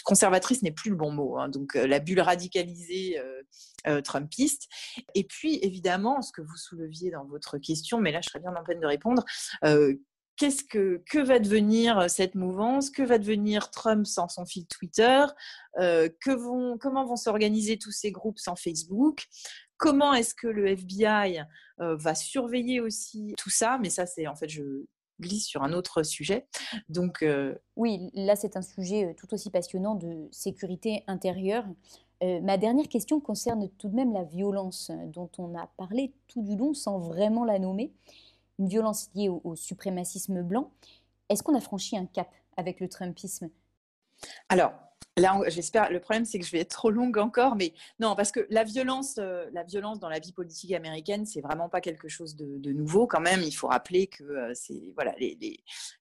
conservatrice 0.03 0.62
n'est 0.63 0.71
plus 0.71 0.89
le 0.89 0.97
bon 0.97 1.12
mot, 1.12 1.38
hein, 1.38 1.49
donc 1.49 1.75
la 1.75 1.99
bulle 1.99 2.19
radicalisée 2.19 3.17
trumpiste. 4.03 4.67
Et 5.13 5.23
puis, 5.23 5.60
évidemment, 5.62 6.21
ce 6.21 6.31
que 6.31 6.41
vous 6.41 6.58
souleviez 6.58 7.12
dans 7.12 7.25
votre 7.25 7.58
question, 7.58 7.99
mais 7.99 8.12
là, 8.12 8.19
je 8.21 8.29
serais 8.29 8.39
bien 8.39 8.53
en 8.55 8.63
peine 8.63 8.79
de 8.79 8.88
répondre, 8.88 9.23
qu'est-ce 10.38 10.63
que, 10.63 11.04
que 11.10 11.19
va 11.19 11.39
devenir 11.39 12.00
euh, 12.00 12.08
cette 12.08 12.36
mouvance? 12.36 12.89
Que 12.89 13.04
va 13.04 13.17
devenir 13.17 13.71
Trump 13.71 14.06
sans 14.06 14.28
son 14.28 14.45
fil 14.45 14.65
Twitter? 14.67 15.26
Euh, 15.80 16.10
vont, 16.26 16.78
Comment 16.78 17.06
vont 17.06 17.15
s'organiser 17.15 17.78
tous 17.78 17.91
ces 17.91 18.12
groupes 18.12 18.39
sans 18.39 18.56
Facebook? 18.56 19.26
Comment 19.78 20.13
est-ce 20.13 20.34
que 20.34 20.48
le 20.48 20.67
FBI 20.67 21.41
euh, 21.82 21.95
va 21.98 22.15
surveiller 22.15 22.80
aussi 22.80 23.34
tout 23.38 23.50
ça? 23.50 23.78
Mais 23.82 23.89
ça, 23.89 24.06
c'est 24.06 24.28
en 24.28 24.36
fait, 24.36 24.50
je 24.50 24.63
glisse 25.21 25.48
sur 25.48 25.63
un 25.63 25.74
autre 25.74 26.04
sujet. 26.04 26.48
Donc, 26.89 27.26
Oui, 27.78 28.10
là, 28.13 28.36
c'est 28.36 28.58
un 28.58 28.62
sujet 28.62 29.15
tout 29.17 29.34
aussi 29.34 29.50
passionnant 29.50 29.95
de 29.95 30.28
sécurité 30.32 31.06
intérieure. 31.08 31.65
ma 32.21 32.58
dernière 32.58 32.89
question 32.89 33.21
concerne 33.21 33.69
tout 33.78 33.88
de 33.88 33.95
même 33.95 34.12
la 34.12 34.26
violence 34.26 34.91
dont 35.13 35.30
on 35.38 35.58
a 35.58 35.71
parlé 35.78 36.13
tout 36.28 36.41
du 36.41 36.58
long 36.58 36.74
sans 36.74 37.00
vraiment 37.00 37.45
la 37.45 37.60
nommer 37.60 37.93
une 38.59 38.67
violence 38.67 39.09
liée 39.15 39.29
au, 39.29 39.55
suprémacisme 39.55 40.41
blanc. 40.41 40.71
Est-ce 41.29 41.43
qu'on 41.43 41.55
a 41.55 41.61
franchi 41.61 41.97
un 41.97 42.05
cap 42.05 42.29
avec 42.57 42.79
le 42.79 42.89
Trumpisme? 42.89 43.49
Là, 45.17 45.39
j'espère. 45.47 45.89
Le 45.91 46.01
problème, 46.01 46.25
c'est 46.25 46.39
que 46.39 46.45
je 46.45 46.51
vais 46.51 46.60
être 46.60 46.71
trop 46.71 46.91
longue 46.91 47.17
encore, 47.17 47.56
mais 47.56 47.73
non, 48.01 48.17
parce 48.17 48.34
que 48.34 48.45
la 48.49 48.65
violence, 48.65 49.15
euh, 49.17 49.45
la 49.54 49.63
violence 49.63 49.97
dans 49.97 50.10
la 50.10 50.19
vie 50.19 50.34
politique 50.34 50.73
américaine, 50.73 51.25
c'est 51.25 51.39
vraiment 51.39 51.69
pas 51.69 51.80
quelque 51.80 52.10
chose 52.10 52.36
de, 52.36 52.73
nouveau. 52.73 53.08
Quand 53.08 53.21
même, 53.21 53.41
il 53.41 53.54
faut 53.54 53.67
rappeler 53.67 54.08
que 54.08 54.25
euh, 54.25 54.51
c'est 54.54 54.91
voilà, 54.93 55.15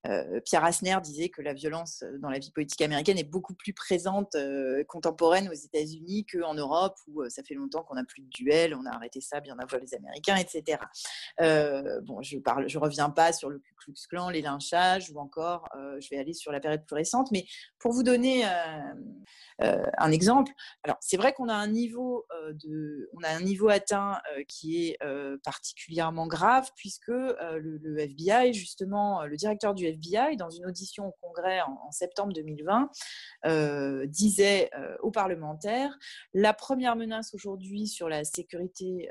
euh, 0.08 0.40
Pierre 0.40 0.64
Asner 0.64 0.96
disait 1.00 1.28
que 1.28 1.42
la 1.42 1.54
violence 1.54 2.02
dans 2.18 2.28
la 2.28 2.40
vie 2.40 2.50
politique 2.50 2.80
américaine 2.82 3.16
est 3.16 3.22
beaucoup 3.22 3.54
plus 3.54 3.72
présente, 3.72 4.36
contemporaine 4.88 5.48
aux 5.48 5.52
États-Unis 5.52 6.26
qu'en 6.26 6.54
Europe, 6.54 6.98
où 7.06 7.22
ça 7.28 7.44
fait 7.44 7.54
longtemps 7.54 7.84
qu'on 7.84 7.94
n'a 7.94 8.04
plus 8.04 8.22
de 8.22 8.28
duel, 8.30 8.74
on 8.74 8.84
a 8.84 8.90
arrêté 8.90 9.20
ça 9.20 9.38
bien 9.38 9.56
avant 9.60 9.78
les 9.78 9.94
Américains, 9.94 10.36
etc. 10.36 10.78
bon, 12.02 12.20
je 12.20 12.38
parle, 12.38 12.68
je 12.68 12.78
reviens 12.80 13.10
pas 13.10 13.32
sur 13.32 13.48
le 13.48 13.60
Ku 13.60 13.74
Klux 13.76 13.94
Klan, 14.08 14.30
les 14.30 14.42
lynchages, 14.42 15.12
ou 15.12 15.20
encore, 15.20 15.68
je 16.00 16.08
vais 16.10 16.18
aller 16.18 16.32
sur 16.32 16.50
la 16.50 16.58
période 16.58 16.84
plus 16.84 16.96
récente, 16.96 17.30
mais 17.30 17.46
pour 17.78 17.92
vous 17.92 18.02
donner 18.02 18.44
un 19.60 20.10
exemple. 20.10 20.52
Alors, 20.82 20.96
c'est 21.00 21.16
vrai 21.16 21.32
qu'on 21.32 21.48
a 21.48 21.54
un 21.54 21.68
niveau 21.68 22.26
euh, 22.32 23.68
atteint 23.68 24.20
euh, 24.36 24.42
qui 24.48 24.86
est 24.86 24.98
particulièrement 25.44 26.26
grave 26.26 26.70
puisque 26.76 27.08
le, 27.08 27.98
FBI, 27.98 28.52
justement, 28.52 29.24
le 29.24 29.36
directeur 29.36 29.74
du 29.74 29.86
FBI, 29.86 30.36
dans 30.36 30.50
une 30.50 30.66
audition 30.66 31.08
au 31.08 31.14
Congrès 31.20 31.60
en, 31.60 31.90
septembre 31.90 32.32
2020, 32.32 32.90
disait 34.06 34.70
aux 35.00 35.10
parlementaires 35.10 35.96
la 36.32 36.52
première 36.52 36.96
menace 36.96 37.34
aujourd'hui 37.34 37.86
sur 37.86 38.08
la 38.08 38.24
sécurité 38.24 39.10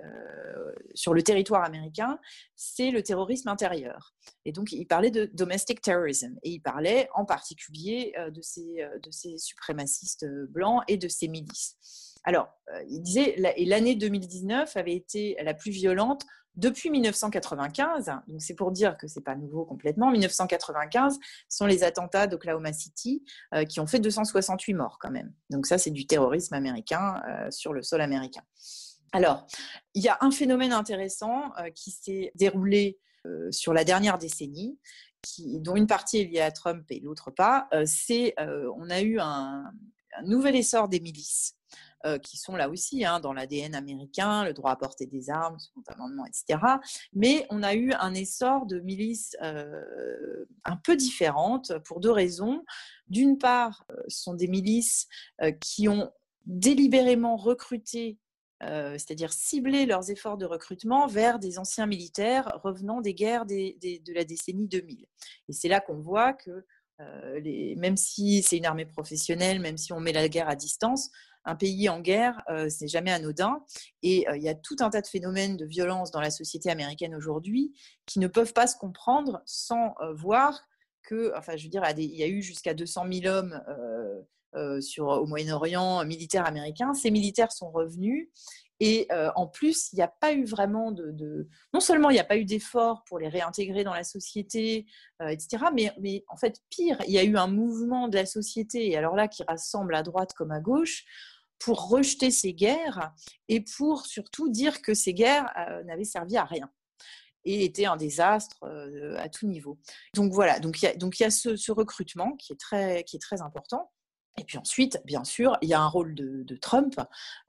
sur 0.94 1.14
le 1.14 1.22
territoire 1.22 1.64
américain, 1.64 2.20
c'est 2.56 2.92
le 2.92 3.04
terrorisme 3.04 3.50
intérieur. 3.50 4.13
Et 4.46 4.52
donc, 4.52 4.72
il 4.72 4.86
parlait 4.86 5.12
de 5.12 5.30
domestic 5.34 5.82
terrorism 5.82 6.38
et 6.44 6.52
il 6.52 6.60
parlait 6.60 7.10
en 7.14 7.26
particulier 7.26 8.14
de 8.32 8.42
ces, 8.42 8.86
de 9.02 9.12
ces 9.12 9.38
suprémacistes 9.38 10.24
euh, 10.24 10.48
blancs 10.50 10.84
et 10.88 10.98
de 10.98 11.08
ces 11.08 11.28
milices. 11.28 11.78
Alors, 12.24 12.50
euh, 12.74 12.84
il 12.90 13.02
disait, 13.02 13.36
et 13.58 13.66
l'année 13.66 13.96
2019 13.96 14.76
avait 14.78 14.96
été 14.96 15.36
la 15.44 15.54
plus 15.54 15.72
violente 15.72 16.24
depuis 16.56 16.92
1995, 16.92 18.12
donc 18.28 18.42
c'est 18.42 18.54
pour 18.54 18.72
dire 18.72 18.96
que 18.98 19.08
c'est 19.08 19.24
pas 19.24 19.36
nouveau 19.36 19.66
complètement. 19.66 20.12
1995 20.12 21.18
sont 21.50 21.66
les 21.66 21.84
attentats 21.84 22.28
d'Oklahoma 22.28 22.72
City 22.74 23.26
euh, 23.56 23.66
qui 23.66 23.80
ont 23.80 23.88
fait 23.88 24.00
268 24.00 24.74
morts 24.76 25.00
quand 25.02 25.10
même. 25.10 25.34
Donc 25.50 25.66
ça, 25.66 25.80
c'est 25.80 25.90
du 25.90 26.06
terrorisme 26.06 26.54
américain 26.54 27.22
sur 27.50 27.74
le 27.74 27.82
sol 27.82 28.02
américain. 28.02 28.44
Alors, 29.14 29.48
il 29.96 30.04
y 30.04 30.10
a 30.10 30.18
un 30.22 30.32
phénomène 30.32 30.74
intéressant 30.74 31.52
qui 31.76 31.92
s'est 31.92 32.32
déroulé 32.36 33.00
sur 33.52 33.74
la 33.74 33.84
dernière 33.84 34.18
décennie, 34.18 34.78
dont 35.60 35.76
une 35.76 35.88
partie 35.88 36.20
est 36.20 36.26
liée 36.26 36.42
à 36.42 36.52
Trump 36.52 36.86
et 36.90 37.00
l'autre 37.00 37.32
pas, 37.32 37.68
euh, 37.74 37.84
c'est 37.86 38.34
euh, 38.40 38.72
on 38.78 38.90
a 38.90 39.02
eu 39.02 39.20
un, 39.20 39.64
nouvel 40.26 40.56
essor 40.56 40.90
des 40.90 41.00
milices 41.00 41.58
qui 42.22 42.36
sont 42.36 42.58
là 42.58 42.68
aussi 42.68 43.06
hein, 43.06 43.22
dans 43.22 43.32
l'ADN 43.32 43.74
américain, 43.76 44.44
le 44.44 44.54
droit 44.54 44.72
à 44.72 44.76
porter 44.76 45.06
des 45.06 45.30
armes, 45.30 45.58
son 45.58 45.82
amendement, 45.88 46.26
etc. 46.26 46.62
Mais 47.14 47.48
on 47.50 47.64
a 47.64 47.76
eu 47.76 47.94
un 47.94 48.14
essor 48.14 48.66
de 48.66 48.80
milices 48.82 49.38
un 49.40 50.76
peu 50.84 50.98
différentes 50.98 51.72
pour 51.86 52.02
deux 52.02 52.12
raisons. 52.12 52.66
D'une 53.08 53.38
part, 53.38 53.86
ce 54.10 54.22
sont 54.22 54.34
des 54.34 54.50
milices 54.50 55.08
qui 55.62 55.88
ont 55.88 56.12
délibérément 56.46 57.38
recruté 57.38 58.20
c'est-à-dire 58.94 59.34
cibler 59.34 59.86
leurs 59.86 60.10
efforts 60.10 60.38
de 60.38 60.46
recrutement 60.46 61.08
vers 61.08 61.40
des 61.40 61.60
anciens 61.60 61.86
militaires 61.86 62.60
revenant 62.64 63.02
des 63.02 63.14
guerres 63.14 63.46
de 63.46 64.14
la 64.14 64.24
décennie 64.24 64.68
2000. 64.68 65.06
Et 65.50 65.54
c'est 65.54 65.68
là 65.68 65.80
qu'on 65.80 66.00
voit 66.00 66.34
que 66.34 66.66
même 67.78 67.98
si 67.98 68.42
c'est 68.44 68.58
une 68.58 68.66
armée 68.66 68.86
professionnelle, 68.86 69.60
même 69.60 69.78
si 69.78 69.92
on 69.94 70.00
met 70.00 70.14
la 70.14 70.30
guerre 70.30 70.50
à 70.50 70.56
distance, 70.56 71.10
un 71.46 71.56
pays 71.56 71.90
en 71.90 72.00
guerre, 72.00 72.42
ce 72.48 72.84
n'est 72.84 72.88
jamais 72.88 73.12
anodin. 73.12 73.64
Et 74.02 74.26
il 74.34 74.42
y 74.42 74.50
a 74.50 74.56
tout 74.56 74.78
un 74.80 74.90
tas 74.90 75.02
de 75.02 75.08
phénomènes 75.08 75.58
de 75.58 75.66
violence 75.66 76.12
dans 76.12 76.22
la 76.22 76.32
société 76.32 76.70
américaine 76.70 77.16
aujourd'hui 77.16 77.74
qui 78.06 78.20
ne 78.20 78.28
peuvent 78.28 78.54
pas 78.54 78.68
se 78.68 78.78
comprendre 78.78 79.42
sans 79.46 79.96
voir 80.14 80.64
que, 81.04 81.34
enfin, 81.38 81.56
je 81.56 81.64
veux 81.64 81.70
dire, 81.70 81.84
il 81.98 82.16
y 82.16 82.24
a 82.24 82.28
eu 82.28 82.42
jusqu'à 82.42 82.74
200 82.74 83.06
000 83.12 83.26
hommes 83.26 83.62
euh, 83.68 84.22
sur, 84.82 85.08
au 85.08 85.26
Moyen-Orient 85.26 86.06
militaires 86.06 86.46
américains. 86.46 86.94
Ces 86.94 87.12
militaires 87.12 87.52
sont 87.52 87.72
revenus 87.72 88.30
et 88.86 89.08
euh, 89.14 89.32
en 89.36 89.48
plus, 89.48 89.94
il 89.94 89.96
n'y 89.96 90.02
a 90.02 90.10
pas 90.10 90.34
eu 90.34 90.44
vraiment 90.44 90.92
de, 90.92 91.48
Non 91.74 91.80
seulement 91.80 92.10
il 92.10 92.16
n'y 92.16 92.20
a 92.20 92.26
pas 92.26 92.36
eu 92.36 92.44
d'efforts 92.44 93.06
pour 93.06 93.18
les 93.18 93.30
réintégrer 93.30 93.86
dans 93.86 93.94
la 93.94 94.04
société, 94.04 94.86
euh, 95.22 95.28
etc., 95.28 95.66
mais, 95.74 96.26
en 96.28 96.36
fait, 96.36 96.62
pire, 96.70 96.98
il 97.08 97.14
y 97.14 97.18
a 97.18 97.24
eu 97.24 97.38
un 97.38 97.48
mouvement 97.48 98.10
de 98.10 98.18
la 98.18 98.26
société, 98.26 98.90
et 98.90 98.98
alors 98.98 99.16
là, 99.16 99.30
qui 99.30 99.42
rassemble 99.44 99.96
à 99.96 100.04
droite 100.04 100.34
comme 100.34 100.52
à 100.52 100.60
gauche, 100.60 101.06
pour 101.60 101.88
rejeter 101.88 102.30
ces 102.30 102.54
guerres 102.54 103.14
et 103.48 103.62
pour 103.62 104.06
surtout 104.06 104.50
dire 104.50 104.82
que 104.82 104.94
ces 104.94 105.14
guerres 105.14 105.50
n'avaient 105.86 106.04
servi 106.04 106.36
à 106.36 106.44
rien 106.44 106.70
et 107.46 107.64
étaient 107.64 107.86
un 107.86 107.96
désastre 107.96 108.66
à 109.18 109.30
tout 109.30 109.48
niveau. 109.48 109.80
Donc 110.14 110.34
voilà, 110.34 110.60
donc 110.60 110.82
il 110.82 110.94
y 111.22 111.24
a, 111.24 111.32
ce, 111.32 111.72
recrutement 111.72 112.36
qui 112.36 112.52
est 112.52 112.58
très 112.58 113.42
important. 113.42 113.94
Et 114.40 114.44
puis 114.44 114.58
ensuite, 114.58 115.00
bien 115.06 115.24
sûr, 115.24 115.58
il 115.62 115.70
y 115.70 115.74
a 115.74 115.82
un 115.82 115.88
rôle 115.88 116.16
de, 116.16 116.56
Trump, 116.56 117.00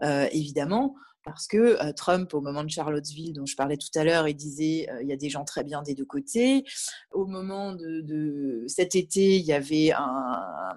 euh, 0.03 0.29
évidemment, 0.33 0.94
parce 1.25 1.47
que 1.47 1.83
euh, 1.83 1.92
Trump, 1.92 2.35
au 2.35 2.40
moment 2.42 2.62
de 2.62 2.68
Charlottesville, 2.68 3.33
dont 3.33 3.47
je 3.47 3.57
parlais 3.57 3.79
tout 3.79 3.99
à 3.99 4.05
l'heure, 4.05 4.29
il 4.29 4.35
disait 4.35 4.88
euh, 4.90 5.03
il 5.03 5.09
y 5.09 5.12
a 5.12 5.16
des 5.16 5.31
gens 5.31 5.44
très 5.44 5.64
bien 5.64 5.83
des 5.83 5.94
deux 5.94 6.05
côtés. 6.05 6.64
Au 7.12 7.27
moment 7.27 7.73
de, 7.73 8.64
cet 8.66 8.94
été, 8.94 9.37
il 9.37 9.44
y 9.44 9.53
avait 9.53 9.92
un, 9.92 10.77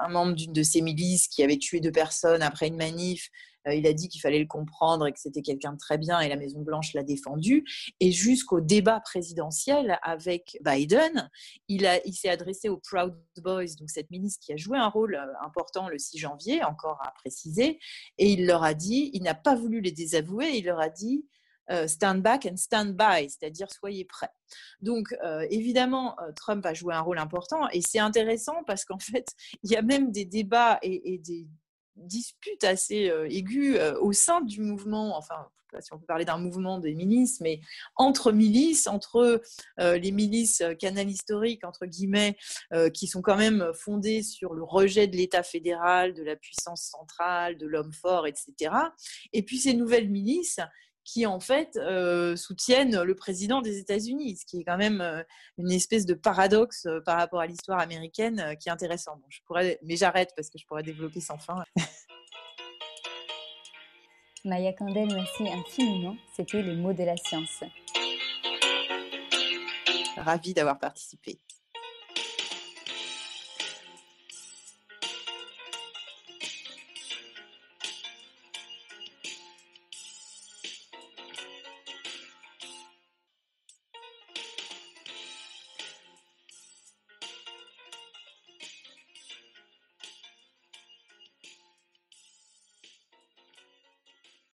un 0.00 0.08
membre 0.08 0.34
d'une 0.34 0.52
de 0.52 0.62
ces 0.62 0.80
milices 0.80 1.26
qui 1.26 1.42
avait 1.42 1.58
tué 1.58 1.80
deux 1.80 1.92
personnes 1.92 2.42
après 2.42 2.68
une 2.68 2.76
manif. 2.76 3.30
Euh, 3.68 3.74
il 3.74 3.86
a 3.86 3.92
dit 3.92 4.08
qu'il 4.08 4.20
fallait 4.20 4.38
le 4.38 4.46
comprendre 4.46 5.06
et 5.06 5.12
que 5.12 5.20
c'était 5.20 5.42
quelqu'un 5.42 5.72
de 5.72 5.78
très 5.78 5.98
bien 5.98 6.20
et 6.20 6.28
la 6.28 6.36
Maison 6.36 6.60
Blanche 6.60 6.92
l'a 6.94 7.02
défendu. 7.02 7.64
Et 8.00 8.12
jusqu'au 8.12 8.60
débat 8.60 9.00
présidentiel 9.00 9.98
avec 10.02 10.58
Biden, 10.64 11.30
il, 11.68 11.86
s'est 12.12 12.28
adressé 12.28 12.68
aux 12.68 12.78
Proud 12.78 13.14
Boys, 13.42 13.74
donc 13.78 13.90
cette 13.90 14.10
ministre 14.10 14.44
qui 14.44 14.52
a 14.52 14.56
joué 14.56 14.78
un 14.78 14.88
rôle 14.88 15.14
euh, 15.14 15.44
important 15.44 15.88
le 15.88 15.98
6 15.98 16.18
janvier, 16.18 16.64
encore 16.64 16.98
à 17.02 17.12
préciser, 17.12 17.78
et 18.18 18.32
il 18.32 18.46
leur 18.46 18.64
a 18.64 18.74
dit, 18.74 19.10
il 19.12 19.22
n'a 19.22 19.34
pas 19.34 19.54
voulu 19.54 19.80
les 19.80 19.92
désavouer, 19.92 20.56
il 20.56 20.64
leur 20.64 20.80
a 20.80 20.88
dit 20.88 21.26
euh, 21.70 21.86
stand 21.86 22.22
back 22.22 22.46
and 22.46 22.56
stand 22.56 22.96
by, 22.96 23.28
c'est-à-dire 23.28 23.70
soyez 23.70 24.04
prêts. 24.04 24.30
Donc, 24.80 25.14
évidemment, 25.50 26.16
Trump 26.34 26.64
a 26.64 26.72
joué 26.72 26.94
un 26.94 27.00
rôle 27.00 27.18
important 27.18 27.68
et 27.70 27.82
c'est 27.82 27.98
intéressant 27.98 28.64
parce 28.66 28.84
qu'en 28.84 28.98
fait, 28.98 29.28
il 29.62 29.70
y 29.70 29.76
a 29.76 29.82
même 29.82 30.10
des 30.10 30.24
débats 30.24 30.78
et 30.82 31.18
des 31.18 31.46
dispute 31.98 32.64
assez 32.64 33.10
euh, 33.10 33.28
aiguë 33.28 33.78
euh, 33.78 33.98
au 34.00 34.12
sein 34.12 34.40
du 34.40 34.60
mouvement, 34.60 35.16
enfin, 35.16 35.48
si 35.80 35.92
on 35.92 35.98
peut 35.98 36.06
parler 36.06 36.24
d'un 36.24 36.38
mouvement 36.38 36.78
des 36.78 36.94
milices, 36.94 37.40
mais 37.40 37.60
entre 37.96 38.32
milices, 38.32 38.86
entre 38.86 39.42
euh, 39.80 39.98
les 39.98 40.12
milices 40.12 40.62
canal 40.80 41.10
historiques, 41.10 41.62
entre 41.62 41.84
guillemets, 41.84 42.38
qui 42.94 43.06
sont 43.06 43.20
quand 43.20 43.36
même 43.36 43.70
fondées 43.74 44.22
sur 44.22 44.54
le 44.54 44.62
rejet 44.62 45.06
de 45.08 45.16
l'État 45.16 45.42
fédéral, 45.42 46.14
de 46.14 46.22
la 46.22 46.36
puissance 46.36 46.84
centrale, 46.84 47.58
de 47.58 47.66
l'homme 47.66 47.92
fort, 47.92 48.26
etc. 48.26 48.72
Et 49.34 49.42
puis 49.42 49.58
ces 49.58 49.74
nouvelles 49.74 50.08
milices 50.08 50.58
qui 51.08 51.24
en 51.24 51.40
fait 51.40 51.76
euh, 51.76 52.36
soutiennent 52.36 53.02
le 53.02 53.14
président 53.14 53.62
des 53.62 53.78
États-Unis, 53.78 54.36
ce 54.36 54.44
qui 54.44 54.60
est 54.60 54.64
quand 54.64 54.76
même 54.76 55.00
euh, 55.00 55.22
une 55.56 55.72
espèce 55.72 56.04
de 56.04 56.12
paradoxe 56.12 56.84
euh, 56.84 57.00
par 57.00 57.16
rapport 57.16 57.40
à 57.40 57.46
l'histoire 57.46 57.80
américaine 57.80 58.54
qui 58.60 58.68
est 58.68 58.72
intéressant. 58.72 59.16
Bon, 59.16 59.24
je 59.30 59.40
pourrais, 59.46 59.78
mais 59.82 59.96
j'arrête 59.96 60.34
parce 60.36 60.50
que 60.50 60.58
je 60.58 60.66
pourrais 60.66 60.82
développer 60.82 61.20
sans 61.20 61.38
fin. 61.38 61.64
Maya 64.44 64.74
Candel, 64.74 65.08
merci 65.14 65.48
infiniment. 65.48 66.14
C'était 66.36 66.60
les 66.60 66.76
mots 66.76 66.92
de 66.92 67.04
la 67.04 67.16
science. 67.16 67.64
Ravie 70.18 70.52
d'avoir 70.52 70.78
participé. 70.78 71.38